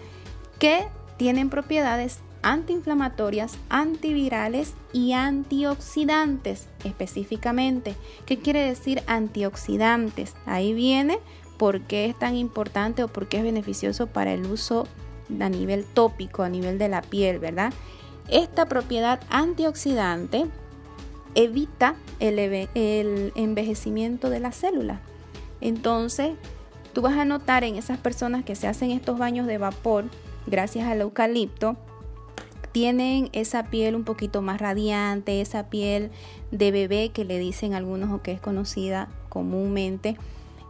que 0.59 0.85
tienen 1.17 1.49
propiedades 1.49 2.19
antiinflamatorias, 2.43 3.57
antivirales 3.71 4.75
y 4.93 5.13
antioxidantes 5.13 6.69
específicamente. 6.85 7.95
¿Qué 8.27 8.39
quiere 8.39 8.61
decir 8.61 9.03
antioxidantes? 9.07 10.35
Ahí 10.45 10.75
viene 10.75 11.21
por 11.57 11.81
qué 11.81 12.05
es 12.05 12.19
tan 12.19 12.37
importante 12.37 13.03
o 13.03 13.09
por 13.09 13.29
qué 13.29 13.39
es 13.39 13.45
beneficioso 13.45 14.09
para 14.09 14.35
el 14.35 14.45
uso 14.45 14.87
a 15.41 15.49
nivel 15.49 15.87
tópico, 15.87 16.43
a 16.43 16.51
nivel 16.51 16.77
de 16.77 16.91
la 16.91 17.01
piel, 17.01 17.39
¿verdad? 17.39 17.73
Esta 18.29 18.67
propiedad 18.67 19.23
antioxidante 19.31 20.45
evita 21.35 21.97
el, 22.21 23.33
envejecimiento 23.35 24.31
de 24.31 24.41
la 24.41 24.53
célula. 24.53 25.01
Entonces, 25.61 26.33
tú 26.93 27.03
vas 27.03 27.17
a 27.17 27.25
notar 27.25 27.65
en 27.65 27.77
esas 27.77 27.99
personas 27.99 28.45
que 28.45 28.55
se 28.55 28.67
hacen 28.67 28.91
estos 28.91 29.19
baños 29.19 29.47
de 29.47 29.59
vapor, 29.59 30.05
gracias 30.47 30.87
al 30.87 31.01
eucalipto, 31.01 31.77
tienen 32.73 33.29
esa 33.33 33.65
piel 33.65 33.95
un 33.95 34.03
poquito 34.03 34.43
más 34.43 34.61
radiante, 34.61 35.41
esa 35.41 35.71
piel 35.71 36.11
de 36.51 36.73
bebé 36.73 37.11
que 37.11 37.25
le 37.25 37.39
dicen 37.39 37.73
algunos 37.73 38.13
o 38.13 38.21
que 38.21 38.33
es 38.33 38.41
conocida 38.41 39.09
comúnmente. 39.29 40.17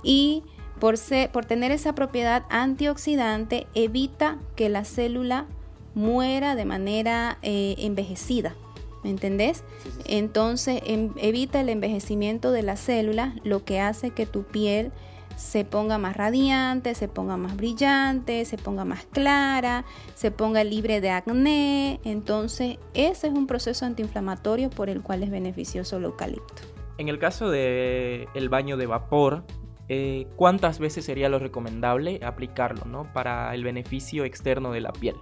Y 0.02 0.42
por, 0.80 0.96
por 1.32 1.46
tener 1.46 1.70
esa 1.72 1.94
propiedad 1.94 2.44
antioxidante, 2.50 3.66
evita 3.74 4.38
que 4.54 4.68
la 4.68 4.84
célula 4.84 5.46
muera 5.94 6.54
de 6.56 6.66
manera 6.66 7.38
eh, 7.40 7.76
envejecida. 7.78 8.54
¿Me 9.04 9.10
entendés? 9.10 9.62
Entonces 10.06 10.82
em, 10.84 11.10
evita 11.16 11.60
el 11.60 11.68
envejecimiento 11.68 12.50
de 12.50 12.62
las 12.62 12.80
células, 12.80 13.34
lo 13.44 13.64
que 13.64 13.78
hace 13.80 14.10
que 14.10 14.26
tu 14.26 14.42
piel 14.42 14.90
se 15.36 15.64
ponga 15.64 15.98
más 15.98 16.16
radiante, 16.16 16.94
se 16.94 17.08
ponga 17.08 17.36
más 17.36 17.56
brillante, 17.56 18.44
se 18.44 18.56
ponga 18.56 18.84
más 18.84 19.04
clara, 19.06 19.84
se 20.14 20.30
ponga 20.30 20.64
libre 20.64 21.00
de 21.00 21.10
acné. 21.10 22.00
Entonces, 22.04 22.78
ese 22.94 23.28
es 23.28 23.32
un 23.32 23.46
proceso 23.46 23.84
antiinflamatorio 23.84 24.70
por 24.70 24.88
el 24.88 25.02
cual 25.02 25.22
es 25.22 25.30
beneficioso 25.30 25.96
el 25.96 26.04
eucalipto. 26.04 26.62
En 26.98 27.08
el 27.08 27.18
caso 27.18 27.50
del 27.50 28.28
el 28.34 28.48
baño 28.48 28.76
de 28.76 28.86
vapor, 28.86 29.44
eh, 29.88 30.28
¿cuántas 30.36 30.78
veces 30.78 31.04
sería 31.04 31.28
lo 31.28 31.38
recomendable 31.38 32.20
aplicarlo 32.22 32.84
¿no? 32.84 33.12
para 33.12 33.54
el 33.54 33.64
beneficio 33.64 34.24
externo 34.24 34.70
de 34.70 34.80
la 34.80 34.92
piel? 34.92 35.16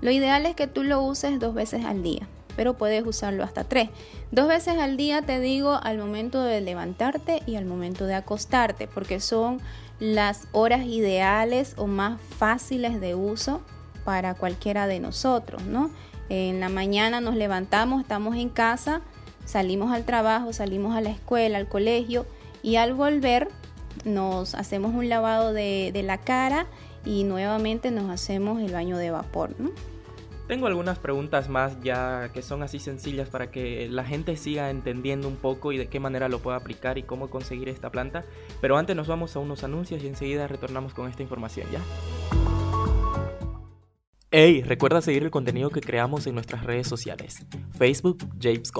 Lo 0.00 0.10
ideal 0.10 0.44
es 0.46 0.56
que 0.56 0.66
tú 0.66 0.82
lo 0.82 1.00
uses 1.00 1.38
dos 1.38 1.54
veces 1.54 1.84
al 1.84 2.02
día 2.02 2.26
pero 2.56 2.74
puedes 2.74 3.06
usarlo 3.06 3.44
hasta 3.44 3.64
tres. 3.64 3.90
Dos 4.30 4.48
veces 4.48 4.78
al 4.78 4.96
día 4.96 5.22
te 5.22 5.40
digo 5.40 5.78
al 5.82 5.98
momento 5.98 6.42
de 6.42 6.60
levantarte 6.60 7.42
y 7.46 7.56
al 7.56 7.64
momento 7.64 8.06
de 8.06 8.14
acostarte, 8.14 8.86
porque 8.86 9.20
son 9.20 9.60
las 10.00 10.48
horas 10.52 10.84
ideales 10.84 11.74
o 11.76 11.86
más 11.86 12.20
fáciles 12.20 13.00
de 13.00 13.14
uso 13.14 13.60
para 14.04 14.34
cualquiera 14.34 14.86
de 14.86 15.00
nosotros, 15.00 15.62
¿no? 15.62 15.90
En 16.28 16.60
la 16.60 16.68
mañana 16.68 17.20
nos 17.20 17.36
levantamos, 17.36 18.00
estamos 18.00 18.36
en 18.36 18.48
casa, 18.48 19.02
salimos 19.44 19.92
al 19.92 20.04
trabajo, 20.04 20.52
salimos 20.52 20.96
a 20.96 21.00
la 21.00 21.10
escuela, 21.10 21.58
al 21.58 21.68
colegio 21.68 22.26
y 22.62 22.76
al 22.76 22.94
volver 22.94 23.48
nos 24.04 24.54
hacemos 24.54 24.94
un 24.94 25.08
lavado 25.08 25.52
de, 25.52 25.92
la 26.04 26.18
cara 26.18 26.66
y 27.04 27.24
nuevamente 27.24 27.90
nos 27.90 28.10
hacemos 28.10 28.60
el 28.60 28.72
baño 28.72 28.96
de 28.96 29.10
vapor, 29.10 29.54
¿no? 29.58 29.70
Tengo 30.48 30.66
algunas 30.66 30.98
preguntas 30.98 31.48
más 31.48 31.80
ya 31.82 32.30
que 32.34 32.42
son 32.42 32.62
así 32.62 32.78
sencillas 32.78 33.28
para 33.28 33.50
que 33.50 33.88
la 33.88 34.04
gente 34.04 34.36
siga 34.36 34.70
entendiendo 34.70 35.28
un 35.28 35.36
poco 35.36 35.72
y 35.72 35.78
de 35.78 35.86
qué 35.86 36.00
manera 36.00 36.28
lo 36.28 36.40
puede 36.40 36.56
aplicar 36.56 36.98
y 36.98 37.04
cómo 37.04 37.30
conseguir 37.30 37.68
esta 37.68 37.90
planta. 37.90 38.24
Pero 38.60 38.76
antes 38.76 38.96
nos 38.96 39.06
vamos 39.06 39.36
a 39.36 39.38
unos 39.38 39.64
anuncios 39.64 40.02
y 40.02 40.08
enseguida 40.08 40.48
retornamos 40.48 40.94
con 40.94 41.08
esta 41.08 41.22
información, 41.22 41.68
¿ya? 41.70 41.80
Hey, 44.34 44.62
recuerda 44.62 45.02
seguir 45.02 45.24
el 45.24 45.30
contenido 45.30 45.68
que 45.68 45.82
creamos 45.82 46.26
en 46.26 46.34
nuestras 46.34 46.64
redes 46.64 46.88
sociales. 46.88 47.46
Facebook, 47.76 48.26
James. 48.40 48.72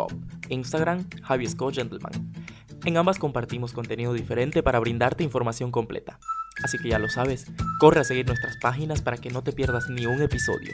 Instagram, 0.49 1.09
Javi 1.23 1.47
Scott 1.47 1.75
Gentleman. 1.75 2.33
En 2.85 2.97
ambas 2.97 3.19
compartimos 3.19 3.73
contenido 3.73 4.15
diferente 4.15 4.63
para 4.63 4.81
brindarte 4.81 5.25
información 5.25 5.71
completa. 5.71 6.19
Así 6.65 6.79
que 6.79 6.89
ya 6.89 6.99
lo 6.99 7.09
sabes, 7.09 7.47
corre 7.79 8.01
a 8.01 8.05
seguir 8.05 8.27
nuestras 8.27 8.57
páginas 8.63 9.03
para 9.03 9.19
que 9.19 9.31
no 9.31 9.43
te 9.43 9.53
pierdas 9.53 9.89
ni 9.91 10.07
un 10.07 10.23
episodio. 10.23 10.73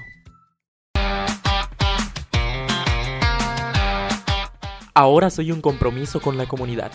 Ahora 4.99 5.31
soy 5.31 5.53
un 5.53 5.61
compromiso 5.61 6.21
con 6.21 6.37
la 6.37 6.49
comunidad. 6.49 6.91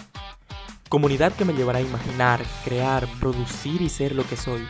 Comunidad 0.89 1.31
que 1.31 1.45
me 1.45 1.53
llevará 1.53 1.79
a 1.79 1.83
imaginar, 1.83 2.41
crear, 2.65 3.07
producir 3.21 3.81
y 3.81 3.87
ser 3.87 4.13
lo 4.13 4.27
que 4.27 4.35
soy. 4.35 4.67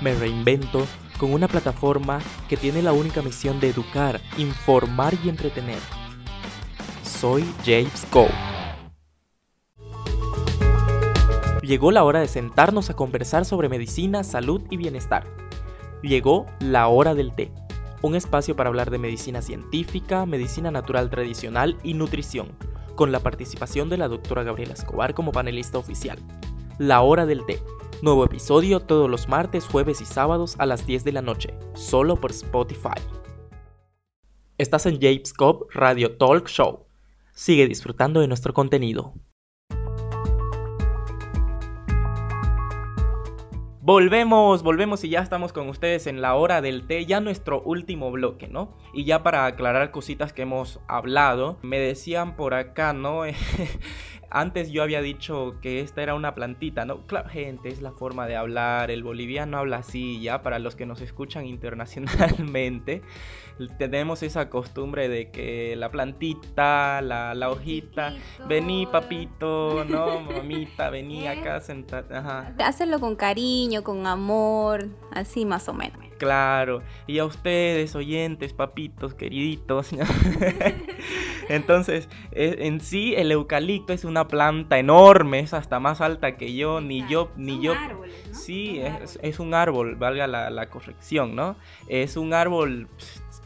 Me 0.00 0.16
reinvento 0.16 0.84
con 1.16 1.32
una 1.32 1.46
plataforma 1.46 2.18
que 2.48 2.56
tiene 2.56 2.82
la 2.82 2.92
única 2.92 3.22
misión 3.22 3.60
de 3.60 3.68
educar, 3.68 4.20
informar 4.36 5.14
y 5.24 5.28
entretener. 5.28 5.78
soy 7.04 7.44
James 7.64 8.04
Go. 8.10 8.26
Llegó 11.62 11.92
la 11.92 12.02
hora 12.02 12.18
de 12.18 12.26
sentarnos 12.26 12.90
a 12.90 12.94
conversar 12.94 13.44
sobre 13.44 13.68
medicina, 13.68 14.24
salud 14.24 14.60
y 14.70 14.76
bienestar. 14.76 15.24
Llegó 16.02 16.46
la 16.58 16.88
hora 16.88 17.14
del 17.14 17.32
té, 17.32 17.52
un 18.02 18.14
espacio 18.14 18.56
para 18.56 18.68
hablar 18.68 18.90
de 18.90 18.98
medicina 18.98 19.42
científica, 19.42 20.26
medicina 20.26 20.70
natural 20.70 21.10
tradicional 21.10 21.76
y 21.82 21.94
nutrición, 21.94 22.48
con 22.94 23.12
la 23.12 23.20
participación 23.20 23.88
de 23.88 23.98
la 23.98 24.08
doctora 24.08 24.42
Gabriela 24.42 24.74
Escobar 24.74 25.14
como 25.14 25.32
panelista 25.32 25.78
oficial. 25.78 26.18
La 26.78 27.02
hora 27.02 27.26
del 27.26 27.44
té, 27.44 27.60
nuevo 28.02 28.24
episodio 28.24 28.80
todos 28.80 29.10
los 29.10 29.28
martes, 29.28 29.66
jueves 29.66 30.00
y 30.00 30.06
sábados 30.06 30.56
a 30.58 30.66
las 30.66 30.86
10 30.86 31.04
de 31.04 31.12
la 31.12 31.22
noche, 31.22 31.54
solo 31.74 32.16
por 32.16 32.30
Spotify. 32.30 33.00
Estás 34.56 34.86
en 34.86 35.00
James 35.00 35.32
Cobb 35.32 35.66
Radio 35.72 36.16
Talk 36.16 36.48
Show. 36.48 36.86
Sigue 37.32 37.66
disfrutando 37.66 38.20
de 38.20 38.28
nuestro 38.28 38.52
contenido. 38.52 39.14
Volvemos, 43.82 44.62
volvemos 44.62 45.04
y 45.04 45.08
ya 45.08 45.20
estamos 45.20 45.54
con 45.54 45.70
ustedes 45.70 46.06
en 46.06 46.20
la 46.20 46.34
hora 46.34 46.60
del 46.60 46.86
té, 46.86 47.06
ya 47.06 47.18
nuestro 47.20 47.62
último 47.62 48.10
bloque, 48.10 48.46
¿no? 48.46 48.76
Y 48.92 49.04
ya 49.04 49.22
para 49.22 49.46
aclarar 49.46 49.90
cositas 49.90 50.34
que 50.34 50.42
hemos 50.42 50.80
hablado, 50.86 51.58
me 51.62 51.78
decían 51.78 52.36
por 52.36 52.52
acá, 52.52 52.92
¿no? 52.92 53.22
Antes 54.30 54.70
yo 54.70 54.84
había 54.84 55.02
dicho 55.02 55.56
que 55.60 55.80
esta 55.80 56.02
era 56.02 56.14
una 56.14 56.36
plantita, 56.36 56.84
¿no? 56.84 57.04
Claro, 57.06 57.28
gente, 57.28 57.68
es 57.68 57.82
la 57.82 57.90
forma 57.90 58.28
de 58.28 58.36
hablar, 58.36 58.90
el 58.90 59.02
boliviano 59.02 59.58
habla 59.58 59.78
así, 59.78 60.20
ya, 60.20 60.42
para 60.42 60.60
los 60.60 60.76
que 60.76 60.86
nos 60.86 61.00
escuchan 61.00 61.46
internacionalmente, 61.46 63.02
tenemos 63.78 64.22
esa 64.22 64.48
costumbre 64.48 65.08
de 65.08 65.30
que 65.30 65.74
la 65.76 65.90
plantita, 65.90 67.02
la, 67.02 67.34
la 67.34 67.50
hojita, 67.50 68.14
vení 68.46 68.86
papito, 68.86 69.84
no, 69.84 70.20
mamita, 70.20 70.90
vení 70.90 71.26
acá 71.28 71.60
sentate, 71.60 72.14
ajá. 72.14 72.54
Hacerlo 72.64 73.00
con 73.00 73.16
cariño, 73.16 73.82
con 73.82 74.06
amor, 74.06 74.88
así 75.10 75.44
más 75.44 75.68
o 75.68 75.74
menos. 75.74 76.09
Claro, 76.20 76.82
y 77.06 77.18
a 77.18 77.24
ustedes, 77.24 77.94
oyentes, 77.94 78.52
papitos, 78.52 79.14
queriditos. 79.14 79.88
Entonces, 81.48 82.10
e, 82.32 82.66
en 82.66 82.82
sí, 82.82 83.14
el 83.16 83.32
eucalipto 83.32 83.94
es 83.94 84.04
una 84.04 84.28
planta 84.28 84.78
enorme, 84.78 85.38
es 85.38 85.54
hasta 85.54 85.80
más 85.80 86.02
alta 86.02 86.36
que 86.36 86.54
yo, 86.54 86.82
ni 86.82 87.08
yo, 87.08 87.32
ni 87.38 87.62
yo. 87.62 87.72
Sí, 88.32 88.80
es, 88.80 89.18
es, 89.22 89.40
un 89.40 89.54
árbol, 89.54 89.96
valga 89.96 90.26
la, 90.26 90.50
la 90.50 90.66
corrección, 90.68 91.34
¿no? 91.34 91.56
Es 91.88 92.18
un 92.18 92.34
árbol 92.34 92.86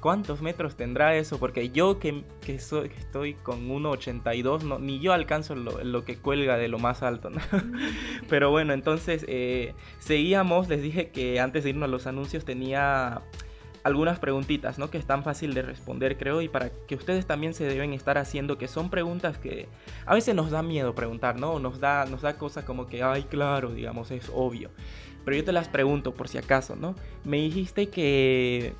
¿Cuántos 0.05 0.43
metros 0.43 0.77
tendrá 0.77 1.17
eso? 1.17 1.39
Porque 1.39 1.71
yo 1.71 1.99
que, 1.99 2.25
que, 2.43 2.59
soy, 2.59 2.91
que 2.91 2.99
estoy 2.99 3.33
con 3.33 3.71
1,82, 3.71 4.61
no, 4.61 4.79
ni 4.79 5.01
yo 5.01 5.15
alcanzo 5.15 5.55
lo, 5.55 6.05
que 6.05 6.19
cuelga 6.19 6.59
de 6.59 6.69
lo 6.69 6.79
más 6.79 7.03
alto. 7.03 7.31
Pero 8.29 8.51
bueno, 8.51 8.75
entonces 8.75 9.25
eh, 9.29 9.73
seguíamos, 10.01 10.69
les 10.69 10.83
dije 10.83 11.09
que 11.09 11.41
antes 11.41 11.65
de 11.65 11.71
irnos 11.71 11.85
a 11.85 11.91
los 11.91 12.07
anuncios 12.07 12.45
tenía 12.45 13.23
algunas 13.83 14.19
preguntitas, 14.19 14.79
¿no? 14.79 14.91
Que 14.91 14.99
es 14.99 15.07
tan 15.07 15.25
fácil 15.25 15.55
de 15.55 15.63
responder, 15.63 16.19
creo, 16.19 16.43
y 16.43 16.51
para 16.51 16.69
que 16.87 16.97
ustedes 16.97 17.25
también 17.25 17.55
se 17.55 17.65
deben 17.65 17.95
estar 17.95 18.19
haciendo, 18.19 18.59
que 18.59 18.69
son 18.69 18.91
preguntas 18.91 19.39
que 19.39 19.69
a 20.05 20.13
veces 20.13 20.35
nos 20.35 20.51
da 20.51 20.63
miedo 20.63 20.95
preguntar, 20.95 21.41
¿no? 21.41 21.59
Nos 21.61 21.81
da, 21.81 22.05
nos 22.05 22.21
da 22.21 22.37
cosas 22.37 22.65
como 22.67 22.89
que, 22.89 23.03
ay, 23.03 23.23
claro, 23.23 23.71
digamos, 23.71 24.11
es 24.11 24.31
obvio. 24.35 24.69
Pero 25.25 25.39
yo 25.39 25.45
te 25.45 25.53
las 25.53 25.69
pregunto 25.69 26.13
por 26.13 26.29
si 26.29 26.37
acaso, 26.37 26.77
¿no? 26.77 26.95
Me 27.25 27.39
dijiste 27.39 27.89
que 27.89 28.75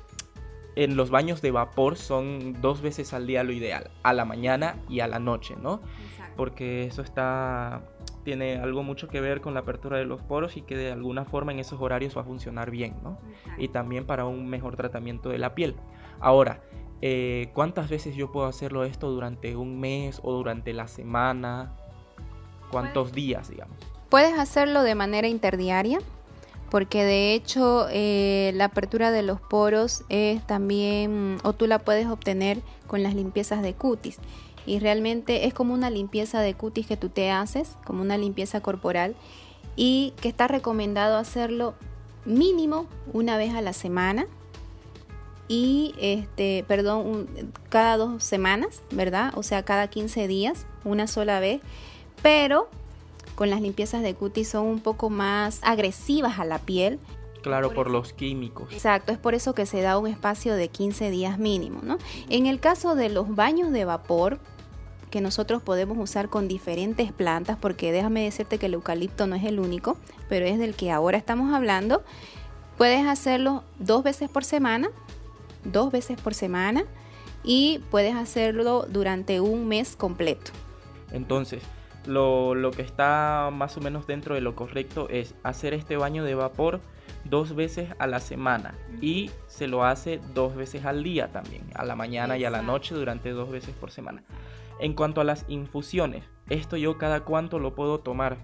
en 0.75 0.95
los 0.95 1.09
baños 1.09 1.41
de 1.41 1.51
vapor 1.51 1.97
son 1.97 2.61
dos 2.61 2.81
veces 2.81 3.13
al 3.13 3.27
día 3.27 3.43
lo 3.43 3.51
ideal, 3.51 3.89
a 4.03 4.13
la 4.13 4.25
mañana 4.25 4.77
y 4.89 4.99
a 4.99 5.07
la 5.07 5.19
noche, 5.19 5.55
¿no? 5.61 5.81
Porque 6.35 6.85
eso 6.85 7.01
está 7.01 7.81
tiene 8.25 8.57
algo 8.57 8.83
mucho 8.83 9.07
que 9.07 9.21
ver 9.21 9.39
con 9.39 9.53
la 9.53 9.61
apertura 9.61 9.97
de 9.97 10.05
los 10.05 10.19
poros 10.21 10.57
y 10.57 10.61
que 10.61 10.75
de 10.75 10.91
alguna 10.91 11.25
forma 11.25 11.53
en 11.53 11.59
esos 11.59 11.79
horarios 11.79 12.17
va 12.17 12.21
a 12.21 12.23
funcionar 12.25 12.71
bien, 12.71 12.95
¿no? 13.03 13.19
Y 13.57 13.69
también 13.69 14.05
para 14.05 14.25
un 14.25 14.49
mejor 14.49 14.75
tratamiento 14.75 15.29
de 15.29 15.37
la 15.37 15.53
piel. 15.53 15.75
Ahora, 16.19 16.59
eh, 17.01 17.51
¿cuántas 17.53 17.89
veces 17.89 18.15
yo 18.15 18.31
puedo 18.31 18.47
hacerlo 18.47 18.83
esto 18.83 19.11
durante 19.11 19.55
un 19.55 19.79
mes 19.79 20.19
o 20.23 20.33
durante 20.33 20.73
la 20.73 20.87
semana? 20.87 21.75
¿Cuántos 22.71 23.13
días, 23.13 23.49
digamos? 23.49 23.77
Puedes 24.09 24.37
hacerlo 24.37 24.81
de 24.81 24.95
manera 24.95 25.27
interdiaria, 25.27 25.99
porque 26.75 27.05
de 27.05 27.33
hecho 27.33 27.87
eh, 27.89 28.51
la 28.53 28.65
apertura 28.65 29.09
de 29.09 29.21
los 29.21 29.39
poros 29.39 30.03
es 30.09 30.45
también, 30.45 31.37
o 31.45 31.53
tú 31.53 31.67
la 31.67 31.79
puedes 31.79 32.05
obtener 32.07 32.59
con 32.85 33.01
las 33.01 33.15
limpiezas 33.15 33.61
de 33.61 33.73
cutis. 33.73 34.17
Y 34.65 34.79
realmente 34.79 35.45
es 35.47 35.53
como 35.53 35.73
una 35.73 35.89
limpieza 35.89 36.41
de 36.41 36.53
cutis 36.53 36.85
que 36.85 36.97
tú 36.97 37.07
te 37.07 37.31
haces, 37.31 37.77
como 37.85 38.01
una 38.01 38.17
limpieza 38.17 38.59
corporal, 38.59 39.15
y 39.77 40.11
que 40.19 40.27
está 40.27 40.49
recomendado 40.49 41.15
hacerlo 41.15 41.75
mínimo 42.25 42.87
una 43.13 43.37
vez 43.37 43.53
a 43.53 43.61
la 43.61 43.71
semana 43.71 44.27
y 45.47 45.95
este, 45.97 46.65
perdón, 46.67 47.53
cada 47.69 47.95
dos 47.95 48.21
semanas, 48.21 48.81
¿verdad? 48.91 49.31
O 49.37 49.43
sea, 49.43 49.63
cada 49.63 49.87
15 49.87 50.27
días, 50.27 50.65
una 50.83 51.07
sola 51.07 51.39
vez, 51.39 51.61
pero 52.21 52.67
con 53.35 53.49
las 53.49 53.61
limpiezas 53.61 54.01
de 54.01 54.15
cutis 54.15 54.49
son 54.49 54.65
un 54.65 54.79
poco 54.79 55.09
más 55.09 55.59
agresivas 55.61 56.39
a 56.39 56.45
la 56.45 56.59
piel. 56.59 56.99
Claro, 57.43 57.73
por, 57.73 57.91
los 57.91 58.11
químicos. 58.11 58.73
Exacto, 58.73 59.11
es 59.11 59.19
por 59.19 59.35
eso 59.35 59.53
que 59.53 59.67
se 59.67 59.81
da 59.81 59.99
un 59.99 60.07
espacio 60.07 60.55
de 60.55 60.67
15 60.69 61.11
días 61.11 61.37
mínimo, 61.37 61.81
¿no? 61.83 61.99
En 62.29 62.47
el 62.47 62.59
caso 62.59 62.95
de 62.95 63.09
los 63.09 63.35
baños 63.35 63.71
de 63.71 63.85
vapor, 63.85 64.39
que 65.11 65.21
nosotros 65.21 65.61
podemos 65.61 65.97
usar 65.99 66.29
con 66.29 66.47
diferentes 66.47 67.11
plantas, 67.11 67.55
porque 67.61 67.91
déjame 67.91 68.23
decirte 68.23 68.57
que 68.57 68.65
el 68.65 68.73
eucalipto 68.73 69.27
no 69.27 69.35
es 69.35 69.43
el 69.43 69.59
único, 69.59 69.95
pero 70.27 70.47
es 70.47 70.57
del 70.57 70.73
que 70.73 70.89
ahora 70.89 71.19
estamos 71.19 71.53
hablando, 71.53 72.03
puedes 72.79 73.05
hacerlo 73.05 73.63
dos 73.77 74.03
veces 74.03 74.27
por 74.27 74.43
semana, 74.43 74.89
dos 75.63 75.91
veces 75.91 76.19
por 76.19 76.33
semana, 76.33 76.85
y 77.43 77.79
puedes 77.91 78.15
hacerlo 78.15 78.87
durante 78.89 79.39
un 79.39 79.67
mes 79.67 79.95
completo. 79.95 80.51
Entonces, 81.11 81.61
lo, 82.07 82.71
que 82.75 82.81
está 82.81 83.49
más 83.51 83.77
o 83.77 83.81
menos 83.81 84.07
dentro 84.07 84.35
de 84.35 84.41
lo 84.41 84.55
correcto 84.55 85.07
es 85.09 85.35
hacer 85.43 85.73
este 85.73 85.97
baño 85.97 86.23
de 86.23 86.35
vapor 86.35 86.81
dos 87.23 87.55
veces 87.55 87.89
a 87.97 88.07
la 88.07 88.19
semana 88.19 88.75
y 89.01 89.31
se 89.47 89.67
lo 89.67 89.83
hace 89.83 90.19
dos 90.33 90.55
veces 90.55 90.85
al 90.85 91.03
día 91.03 91.31
también, 91.31 91.63
a 91.73 91.85
la 91.85 91.95
mañana 91.95 92.37
y 92.37 92.45
a 92.45 92.49
la 92.49 92.61
noche 92.61 92.95
durante 92.95 93.31
dos 93.31 93.49
veces 93.49 93.75
por 93.75 93.91
semana. 93.91 94.23
En 94.79 94.93
cuanto 94.93 95.21
a 95.21 95.23
las 95.23 95.45
infusiones, 95.47 96.23
esto 96.49 96.77
yo 96.77 96.97
cada 96.97 97.21
cuánto 97.21 97.59
lo 97.59 97.75
puedo 97.75 97.99
tomar. 97.99 98.37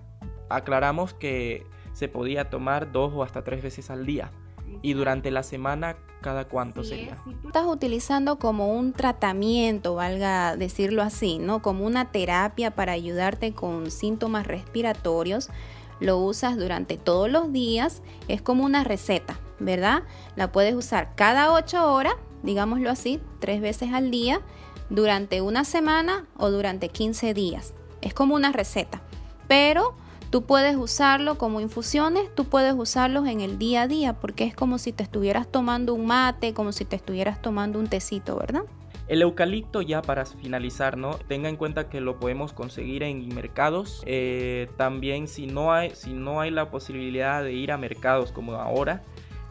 Aclaramos 0.50 1.14
que 1.14 1.66
se 1.94 2.08
podía 2.08 2.50
tomar 2.50 2.92
dos 2.92 3.12
o 3.14 3.24
hasta 3.24 3.44
tres 3.44 3.62
veces 3.62 3.90
al 3.90 4.06
día. 4.06 4.32
Y 4.82 4.94
durante 4.94 5.32
la 5.32 5.44
semana, 5.44 5.96
¿cada 6.22 6.46
cuánto 6.46 6.84
sería? 6.84 7.18
Si 7.24 7.34
tú 7.34 7.48
estás 7.48 7.66
utilizando 7.66 8.38
como 8.40 8.74
un 8.74 8.94
tratamiento, 8.94 9.96
valga 9.96 10.56
decirlo 10.56 11.02
así, 11.02 11.38
¿no? 11.40 11.62
Como 11.62 11.86
una 11.86 12.12
terapia 12.12 12.72
para 12.72 12.94
ayudarte 12.94 13.54
con 13.54 13.92
síntomas 13.92 14.48
respiratorios, 14.48 15.50
lo 16.00 16.18
usas 16.18 16.58
durante 16.58 16.98
todos 16.98 17.30
los 17.30 17.54
días, 17.54 18.02
es 18.28 18.42
como 18.42 18.66
una 18.66 18.84
receta, 18.84 19.40
¿verdad? 19.60 20.04
La 20.36 20.52
puedes 20.52 20.74
usar 20.74 21.14
cada 21.16 21.54
8 21.54 21.94
horas, 21.94 22.16
digámoslo 22.44 22.90
así, 22.90 23.20
tres 23.40 23.62
veces 23.62 23.94
al 23.94 24.10
día, 24.10 24.42
durante 24.90 25.42
una 25.42 25.64
semana 25.64 26.26
o 26.38 26.50
durante 26.50 26.90
15 26.90 27.34
días. 27.34 27.74
Es 28.02 28.14
como 28.14 28.34
una 28.36 28.52
receta, 28.52 29.02
pero 29.48 29.96
Tú 30.32 30.44
puedes 30.44 30.78
usarlo 30.78 31.38
como 31.38 31.60
infusiones, 31.60 32.34
tú 32.34 32.46
puedes 32.46 32.74
usarlos 32.74 33.28
en 33.28 33.42
el 33.42 33.60
día 33.60 33.82
a 33.82 33.88
día, 33.90 34.14
porque 34.14 34.46
es 34.46 34.56
como 34.56 34.78
si 34.78 34.94
te 34.94 35.04
estuvieras 35.04 35.52
tomando 35.52 35.94
un 35.94 36.06
mate, 36.06 36.54
como 36.54 36.72
si 36.72 36.86
te 36.86 36.96
estuvieras 36.96 37.42
tomando 37.42 37.80
un 37.80 37.88
tecito, 37.88 38.38
¿verdad? 38.38 38.62
El 39.10 39.24
eucalipto 39.24 39.82
ya 39.82 40.02
para 40.02 40.26
finalizar, 40.26 40.96
¿no? 40.96 41.16
Tenga 41.28 41.50
en 41.50 41.58
cuenta 41.58 41.90
que 41.90 42.00
lo 42.00 42.18
podemos 42.18 42.54
conseguir 42.54 43.04
en 43.04 43.28
mercados. 43.36 44.04
Eh, 44.06 44.70
también 44.78 45.28
si 45.28 45.48
no, 45.48 45.74
hay, 45.74 45.90
si 45.96 46.14
no 46.14 46.40
hay 46.40 46.50
la 46.50 46.72
posibilidad 46.72 47.44
de 47.44 47.52
ir 47.52 47.74
a 47.74 47.78
mercados 47.78 48.32
como 48.32 48.54
ahora, 48.54 49.02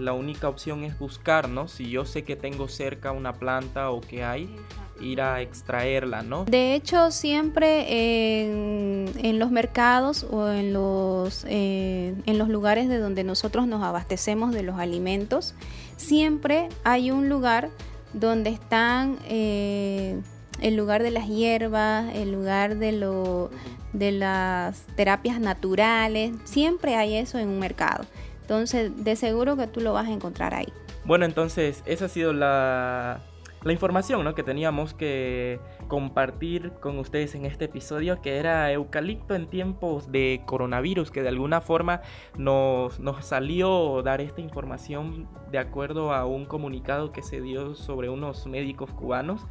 la 0.00 0.12
única 0.12 0.48
opción 0.48 0.84
es 0.84 0.98
buscar, 0.98 1.48
¿no? 1.48 1.68
Si 1.68 1.90
yo 1.90 2.04
sé 2.04 2.24
que 2.24 2.36
tengo 2.36 2.68
cerca 2.68 3.12
una 3.12 3.32
planta 3.32 3.90
o 3.90 4.00
que 4.00 4.24
hay, 4.24 4.54
ir 5.00 5.20
a 5.20 5.40
extraerla, 5.40 6.22
¿no? 6.22 6.44
De 6.44 6.74
hecho, 6.74 7.10
siempre 7.10 8.42
en, 8.42 9.38
los 9.38 9.50
mercados 9.50 10.26
o 10.30 10.50
en 10.50 10.72
los, 10.72 11.44
eh, 11.48 12.14
en 12.26 12.38
los 12.38 12.48
lugares 12.48 12.88
de 12.88 12.98
donde 12.98 13.24
nosotros 13.24 13.66
nos 13.66 13.82
abastecemos 13.82 14.52
de 14.52 14.62
los 14.62 14.78
alimentos, 14.78 15.54
siempre 15.96 16.68
hay 16.84 17.10
un 17.10 17.28
lugar 17.28 17.70
donde 18.12 18.50
están 18.50 19.18
eh, 19.24 20.20
el 20.60 20.76
lugar 20.76 21.02
de 21.02 21.10
las 21.10 21.28
hierbas, 21.28 22.14
el 22.14 22.32
lugar 22.32 22.76
de, 22.76 22.92
lo, 22.92 23.50
de 23.92 24.12
las 24.12 24.82
terapias 24.96 25.40
naturales, 25.40 26.32
siempre 26.44 26.96
hay 26.96 27.16
eso 27.16 27.38
en 27.38 27.48
un 27.48 27.58
mercado. 27.58 28.04
Entonces, 28.50 29.04
de 29.04 29.14
seguro 29.14 29.56
que 29.56 29.68
tú 29.68 29.78
lo 29.78 29.92
vas 29.92 30.08
a 30.08 30.10
encontrar 30.10 30.54
ahí. 30.54 30.72
Bueno, 31.04 31.24
entonces, 31.24 31.84
esa 31.86 32.06
ha 32.06 32.08
sido 32.08 32.32
la 32.32 33.20
información 33.64 34.24
¿no? 34.24 34.34
que 34.34 34.42
teníamos 34.42 34.92
que 34.92 35.60
compartir 35.86 36.72
con 36.80 36.98
ustedes 36.98 37.36
en 37.36 37.46
este 37.46 37.66
episodio, 37.66 38.20
que 38.20 38.38
era 38.38 38.72
eucalipto 38.72 39.36
en 39.36 39.46
tiempos 39.46 40.10
de 40.10 40.42
coronavirus, 40.46 41.12
que 41.12 41.22
de 41.22 41.28
alguna 41.28 41.60
forma 41.60 42.00
nos, 42.36 42.98
nos 42.98 43.24
salió 43.24 44.02
dar 44.02 44.20
esta 44.20 44.40
información 44.40 45.28
de 45.52 45.58
acuerdo 45.58 46.12
a 46.12 46.26
un 46.26 46.44
comunicado 46.44 47.12
que 47.12 47.22
se 47.22 47.40
dio 47.40 47.76
sobre 47.76 48.08
unos 48.08 48.48
médicos 48.48 48.90
cubanos 48.90 49.46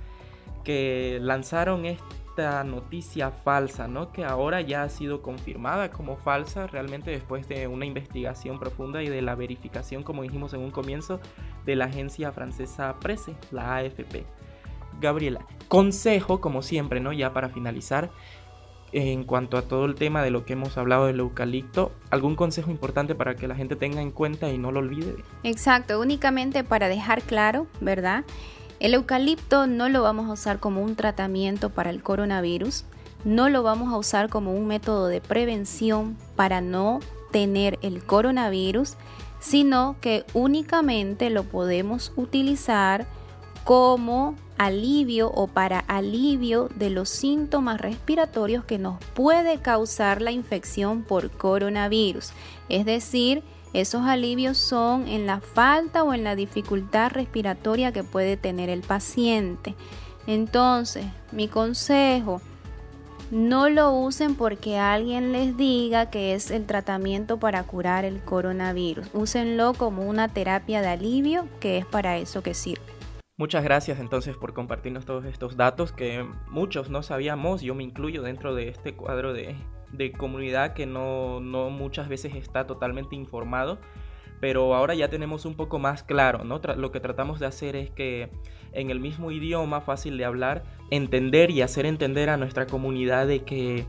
que 0.65 1.19
lanzaron 1.21 1.85
esta 2.39 2.63
noticia 2.63 3.31
falsa, 3.31 3.89
¿no? 3.89 4.13
Que 4.13 4.23
ahora 4.23 4.61
ya 4.61 4.83
ha 4.83 4.89
sido 4.89 5.21
confirmada 5.21 5.91
como 5.91 6.15
falsa 6.15 6.67
realmente 6.67 7.11
después 7.11 7.49
de 7.49 7.67
una 7.67 7.85
investigación 7.85 8.59
profunda 8.59 9.03
y 9.03 9.09
de 9.09 9.21
la 9.21 9.35
verificación, 9.35 10.03
como 10.03 10.23
dijimos 10.23 10.53
en 10.53 10.61
un 10.61 10.71
comienzo, 10.71 11.19
de 11.65 11.75
la 11.75 11.85
agencia 11.85 12.31
francesa 12.31 12.95
Presse, 13.01 13.35
la 13.51 13.75
AFP. 13.75 14.25
Gabriela, 15.01 15.45
consejo, 15.67 16.39
como 16.39 16.61
siempre, 16.61 17.01
¿no? 17.01 17.11
Ya 17.11 17.33
para 17.33 17.49
finalizar, 17.49 18.09
en 18.93 19.25
cuanto 19.25 19.57
a 19.57 19.63
todo 19.63 19.83
el 19.83 19.95
tema 19.95 20.23
de 20.23 20.31
lo 20.31 20.45
que 20.45 20.53
hemos 20.53 20.77
hablado 20.77 21.07
del 21.07 21.19
eucalipto, 21.19 21.91
¿algún 22.09 22.37
consejo 22.37 22.71
importante 22.71 23.15
para 23.15 23.35
que 23.35 23.49
la 23.49 23.55
gente 23.55 23.75
tenga 23.75 24.01
en 24.01 24.11
cuenta 24.11 24.49
y 24.49 24.57
no 24.57 24.71
lo 24.71 24.79
olvide? 24.79 25.13
Exacto, 25.43 25.99
únicamente 25.99 26.63
para 26.63 26.87
dejar 26.87 27.21
claro, 27.21 27.67
¿verdad? 27.81 28.23
El 28.79 28.93
eucalipto 28.93 29.67
no 29.67 29.89
lo 29.89 30.01
vamos 30.03 30.29
a 30.29 30.33
usar 30.33 30.59
como 30.59 30.81
un 30.81 30.95
tratamiento 30.95 31.69
para 31.69 31.89
el 31.89 32.01
coronavirus, 32.01 32.85
no 33.25 33.49
lo 33.49 33.61
vamos 33.61 33.91
a 33.91 33.97
usar 33.97 34.29
como 34.29 34.53
un 34.53 34.67
método 34.67 35.07
de 35.07 35.19
prevención 35.19 36.17
para 36.37 36.61
no 36.61 37.01
tener 37.31 37.77
el 37.81 38.03
coronavirus, 38.03 38.93
sino 39.39 39.97
que 39.99 40.25
únicamente 40.33 41.29
lo 41.29 41.43
podemos 41.43 42.13
utilizar 42.15 43.05
como 43.65 44.35
alivio 44.57 45.29
o 45.29 45.47
para 45.47 45.79
alivio 45.79 46.69
de 46.75 46.89
los 46.89 47.09
síntomas 47.09 47.79
respiratorios 47.79 48.63
que 48.63 48.77
nos 48.77 49.03
puede 49.13 49.59
causar 49.59 50.21
la 50.21 50.31
infección 50.31 51.03
por 51.03 51.29
coronavirus. 51.31 52.31
Es 52.69 52.85
decir, 52.85 53.43
esos 53.73 54.01
alivios 54.03 54.57
son 54.57 55.07
en 55.07 55.25
la 55.25 55.41
falta 55.41 56.03
o 56.03 56.13
en 56.13 56.23
la 56.23 56.35
dificultad 56.35 57.11
respiratoria 57.11 57.91
que 57.91 58.03
puede 58.03 58.37
tener 58.37 58.69
el 58.69 58.81
paciente. 58.81 59.75
Entonces, 60.25 61.05
mi 61.31 61.47
consejo, 61.47 62.41
no 63.31 63.69
lo 63.69 63.91
usen 63.91 64.33
porque 64.33 64.79
alguien 64.79 65.31
les 65.31 65.55
diga 65.55 66.09
que 66.09 66.33
es 66.33 66.49
el 66.49 66.65
tratamiento 66.65 67.37
para 67.37 67.63
curar 67.63 68.03
el 68.05 68.19
coronavirus. 68.21 69.07
Úsenlo 69.13 69.73
como 69.73 70.01
una 70.01 70.29
terapia 70.29 70.81
de 70.81 70.87
alivio 70.87 71.47
que 71.59 71.77
es 71.77 71.85
para 71.85 72.17
eso 72.17 72.41
que 72.41 72.55
sirve. 72.55 72.81
Muchas 73.37 73.63
gracias 73.63 73.99
entonces 73.99 74.35
por 74.35 74.53
compartirnos 74.53 75.05
todos 75.05 75.25
estos 75.25 75.55
datos 75.55 75.93
que 75.93 76.27
muchos 76.49 76.89
no 76.89 77.03
sabíamos, 77.03 77.61
yo 77.61 77.73
me 77.73 77.83
incluyo 77.83 78.21
dentro 78.21 78.53
de 78.53 78.67
este 78.67 78.95
cuadro 78.95 79.31
de 79.31 79.55
de 79.91 80.11
comunidad 80.11 80.73
que 80.73 80.85
no, 80.85 81.39
muchas 81.41 82.09
veces 82.09 82.35
está 82.35 82.67
totalmente 82.67 83.15
informado, 83.15 83.79
pero 84.39 84.75
ahora 84.75 84.95
ya 84.95 85.09
tenemos 85.09 85.45
un 85.45 85.55
poco 85.55 85.79
más 85.79 86.03
claro, 86.03 86.43
¿no? 86.43 86.61
lo 86.75 86.91
que 86.91 86.99
tratamos 86.99 87.39
de 87.39 87.45
hacer 87.45 87.75
es 87.75 87.89
que 87.89 88.29
en 88.71 88.89
el 88.89 88.99
mismo 88.99 89.31
idioma 89.31 89.81
fácil 89.81 90.17
de 90.17 90.25
hablar, 90.25 90.63
entender 90.91 91.51
y 91.51 91.61
hacer 91.61 91.85
entender 91.85 92.29
a 92.29 92.37
nuestra 92.37 92.67
comunidad 92.67 93.27
de 93.27 93.43
que 93.43 93.85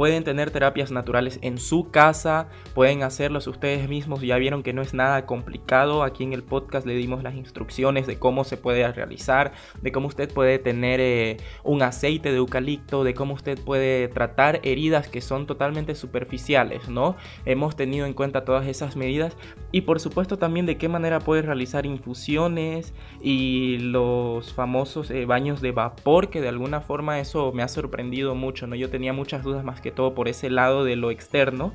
Pueden 0.00 0.24
tener 0.24 0.50
terapias 0.50 0.90
naturales 0.90 1.38
en 1.42 1.58
su 1.58 1.90
casa, 1.90 2.48
pueden 2.74 3.02
hacerlos 3.02 3.46
ustedes 3.46 3.86
mismos, 3.86 4.22
ya 4.22 4.38
vieron 4.38 4.62
que 4.62 4.72
no 4.72 4.80
es 4.80 4.94
nada 4.94 5.26
complicado. 5.26 6.04
Aquí 6.04 6.24
en 6.24 6.32
el 6.32 6.42
podcast 6.42 6.86
le 6.86 6.94
dimos 6.94 7.22
las 7.22 7.34
instrucciones 7.34 8.06
de 8.06 8.18
cómo 8.18 8.44
se 8.44 8.56
puede 8.56 8.90
realizar, 8.90 9.52
de 9.82 9.92
cómo 9.92 10.08
usted 10.08 10.32
puede 10.32 10.58
tener 10.58 11.00
eh, 11.00 11.36
un 11.64 11.82
aceite 11.82 12.30
de 12.30 12.38
eucalipto, 12.38 13.04
de 13.04 13.12
cómo 13.12 13.34
usted 13.34 13.62
puede 13.62 14.08
tratar 14.08 14.60
heridas 14.62 15.06
que 15.06 15.20
son 15.20 15.46
totalmente 15.46 15.94
superficiales, 15.94 16.88
¿no? 16.88 17.16
Hemos 17.44 17.76
tenido 17.76 18.06
en 18.06 18.14
cuenta 18.14 18.46
todas 18.46 18.66
esas 18.68 18.96
medidas 18.96 19.36
y 19.70 19.82
por 19.82 20.00
supuesto 20.00 20.38
también 20.38 20.64
de 20.64 20.78
qué 20.78 20.88
manera 20.88 21.18
puede 21.18 21.42
realizar 21.42 21.84
infusiones 21.84 22.94
y 23.20 23.76
los 23.80 24.54
famosos 24.54 25.10
eh, 25.10 25.26
baños 25.26 25.60
de 25.60 25.72
vapor, 25.72 26.30
que 26.30 26.40
de 26.40 26.48
alguna 26.48 26.80
forma 26.80 27.20
eso 27.20 27.52
me 27.52 27.62
ha 27.62 27.68
sorprendido 27.68 28.34
mucho, 28.34 28.66
¿no? 28.66 28.76
Yo 28.76 28.88
tenía 28.88 29.12
muchas 29.12 29.42
dudas 29.42 29.62
más 29.62 29.82
todo 29.90 30.14
por 30.14 30.28
ese 30.28 30.50
lado 30.50 30.84
de 30.84 30.96
lo 30.96 31.10
externo. 31.10 31.72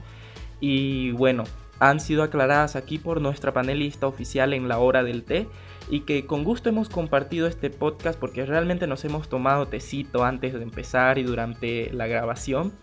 Y 0.59 1.11
bueno, 1.11 1.43
han 1.79 1.99
sido 1.99 2.23
aclaradas 2.23 2.75
aquí 2.75 2.97
por 2.97 3.21
nuestra 3.21 3.53
panelista 3.53 4.07
oficial 4.07 4.53
en 4.53 4.67
la 4.67 4.79
hora 4.79 5.03
del 5.03 5.23
té 5.23 5.47
y 5.89 6.01
que 6.01 6.25
con 6.25 6.43
gusto 6.43 6.69
hemos 6.69 6.89
compartido 6.89 7.47
este 7.47 7.69
podcast 7.69 8.19
porque 8.19 8.45
realmente 8.45 8.87
nos 8.87 9.05
hemos 9.05 9.29
tomado 9.29 9.67
tecito 9.67 10.23
antes 10.23 10.53
de 10.53 10.63
empezar 10.63 11.17
y 11.17 11.23
durante 11.23 11.91
la 11.93 12.07
grabación. 12.07 12.73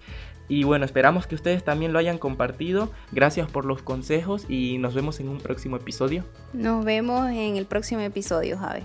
Y 0.48 0.64
bueno, 0.64 0.84
esperamos 0.84 1.26
que 1.26 1.34
ustedes 1.34 1.64
también 1.64 1.92
lo 1.92 1.98
hayan 1.98 2.18
compartido. 2.18 2.90
Gracias 3.12 3.50
por 3.50 3.64
los 3.64 3.82
consejos 3.82 4.44
y 4.48 4.78
nos 4.78 4.94
vemos 4.94 5.18
en 5.20 5.28
un 5.28 5.38
próximo 5.38 5.76
episodio. 5.76 6.24
Nos 6.52 6.84
vemos 6.84 7.30
en 7.30 7.56
el 7.56 7.64
próximo 7.64 8.02
episodio, 8.02 8.58
Javi. 8.58 8.82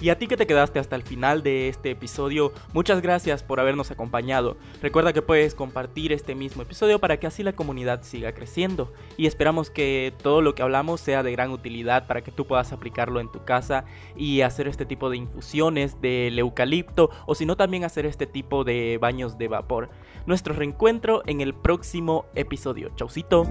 Y 0.00 0.08
a 0.08 0.18
ti 0.18 0.26
que 0.26 0.36
te 0.36 0.46
quedaste 0.46 0.78
hasta 0.78 0.96
el 0.96 1.02
final 1.02 1.42
de 1.42 1.68
este 1.68 1.90
episodio, 1.92 2.52
muchas 2.72 3.00
gracias 3.00 3.42
por 3.42 3.60
habernos 3.60 3.90
acompañado. 3.90 4.56
Recuerda 4.82 5.12
que 5.12 5.22
puedes 5.22 5.54
compartir 5.54 6.12
este 6.12 6.34
mismo 6.34 6.62
episodio 6.62 6.98
para 6.98 7.18
que 7.18 7.26
así 7.26 7.42
la 7.42 7.54
comunidad 7.54 8.02
siga 8.02 8.32
creciendo. 8.32 8.92
Y 9.16 9.26
esperamos 9.26 9.70
que 9.70 10.12
todo 10.22 10.42
lo 10.42 10.54
que 10.54 10.62
hablamos 10.62 11.00
sea 11.00 11.22
de 11.22 11.32
gran 11.32 11.50
utilidad 11.50 12.06
para 12.06 12.22
que 12.22 12.32
tú 12.32 12.46
puedas 12.46 12.72
aplicarlo 12.72 13.20
en 13.20 13.30
tu 13.30 13.44
casa 13.44 13.84
y 14.16 14.40
hacer 14.42 14.68
este 14.68 14.84
tipo 14.84 15.10
de 15.10 15.16
infusiones 15.16 16.00
del 16.00 16.38
eucalipto 16.38 17.10
o 17.26 17.34
si 17.34 17.46
no 17.46 17.56
también 17.56 17.84
hacer 17.84 18.06
este 18.06 18.26
tipo 18.26 18.64
de 18.64 18.98
baños 19.00 19.38
de 19.38 19.48
vapor. 19.48 19.90
Nuestro 20.26 20.54
reencuentro 20.54 21.22
en 21.26 21.40
el 21.40 21.54
próximo 21.54 22.26
episodio. 22.34 22.90
Chaucito. 22.96 23.44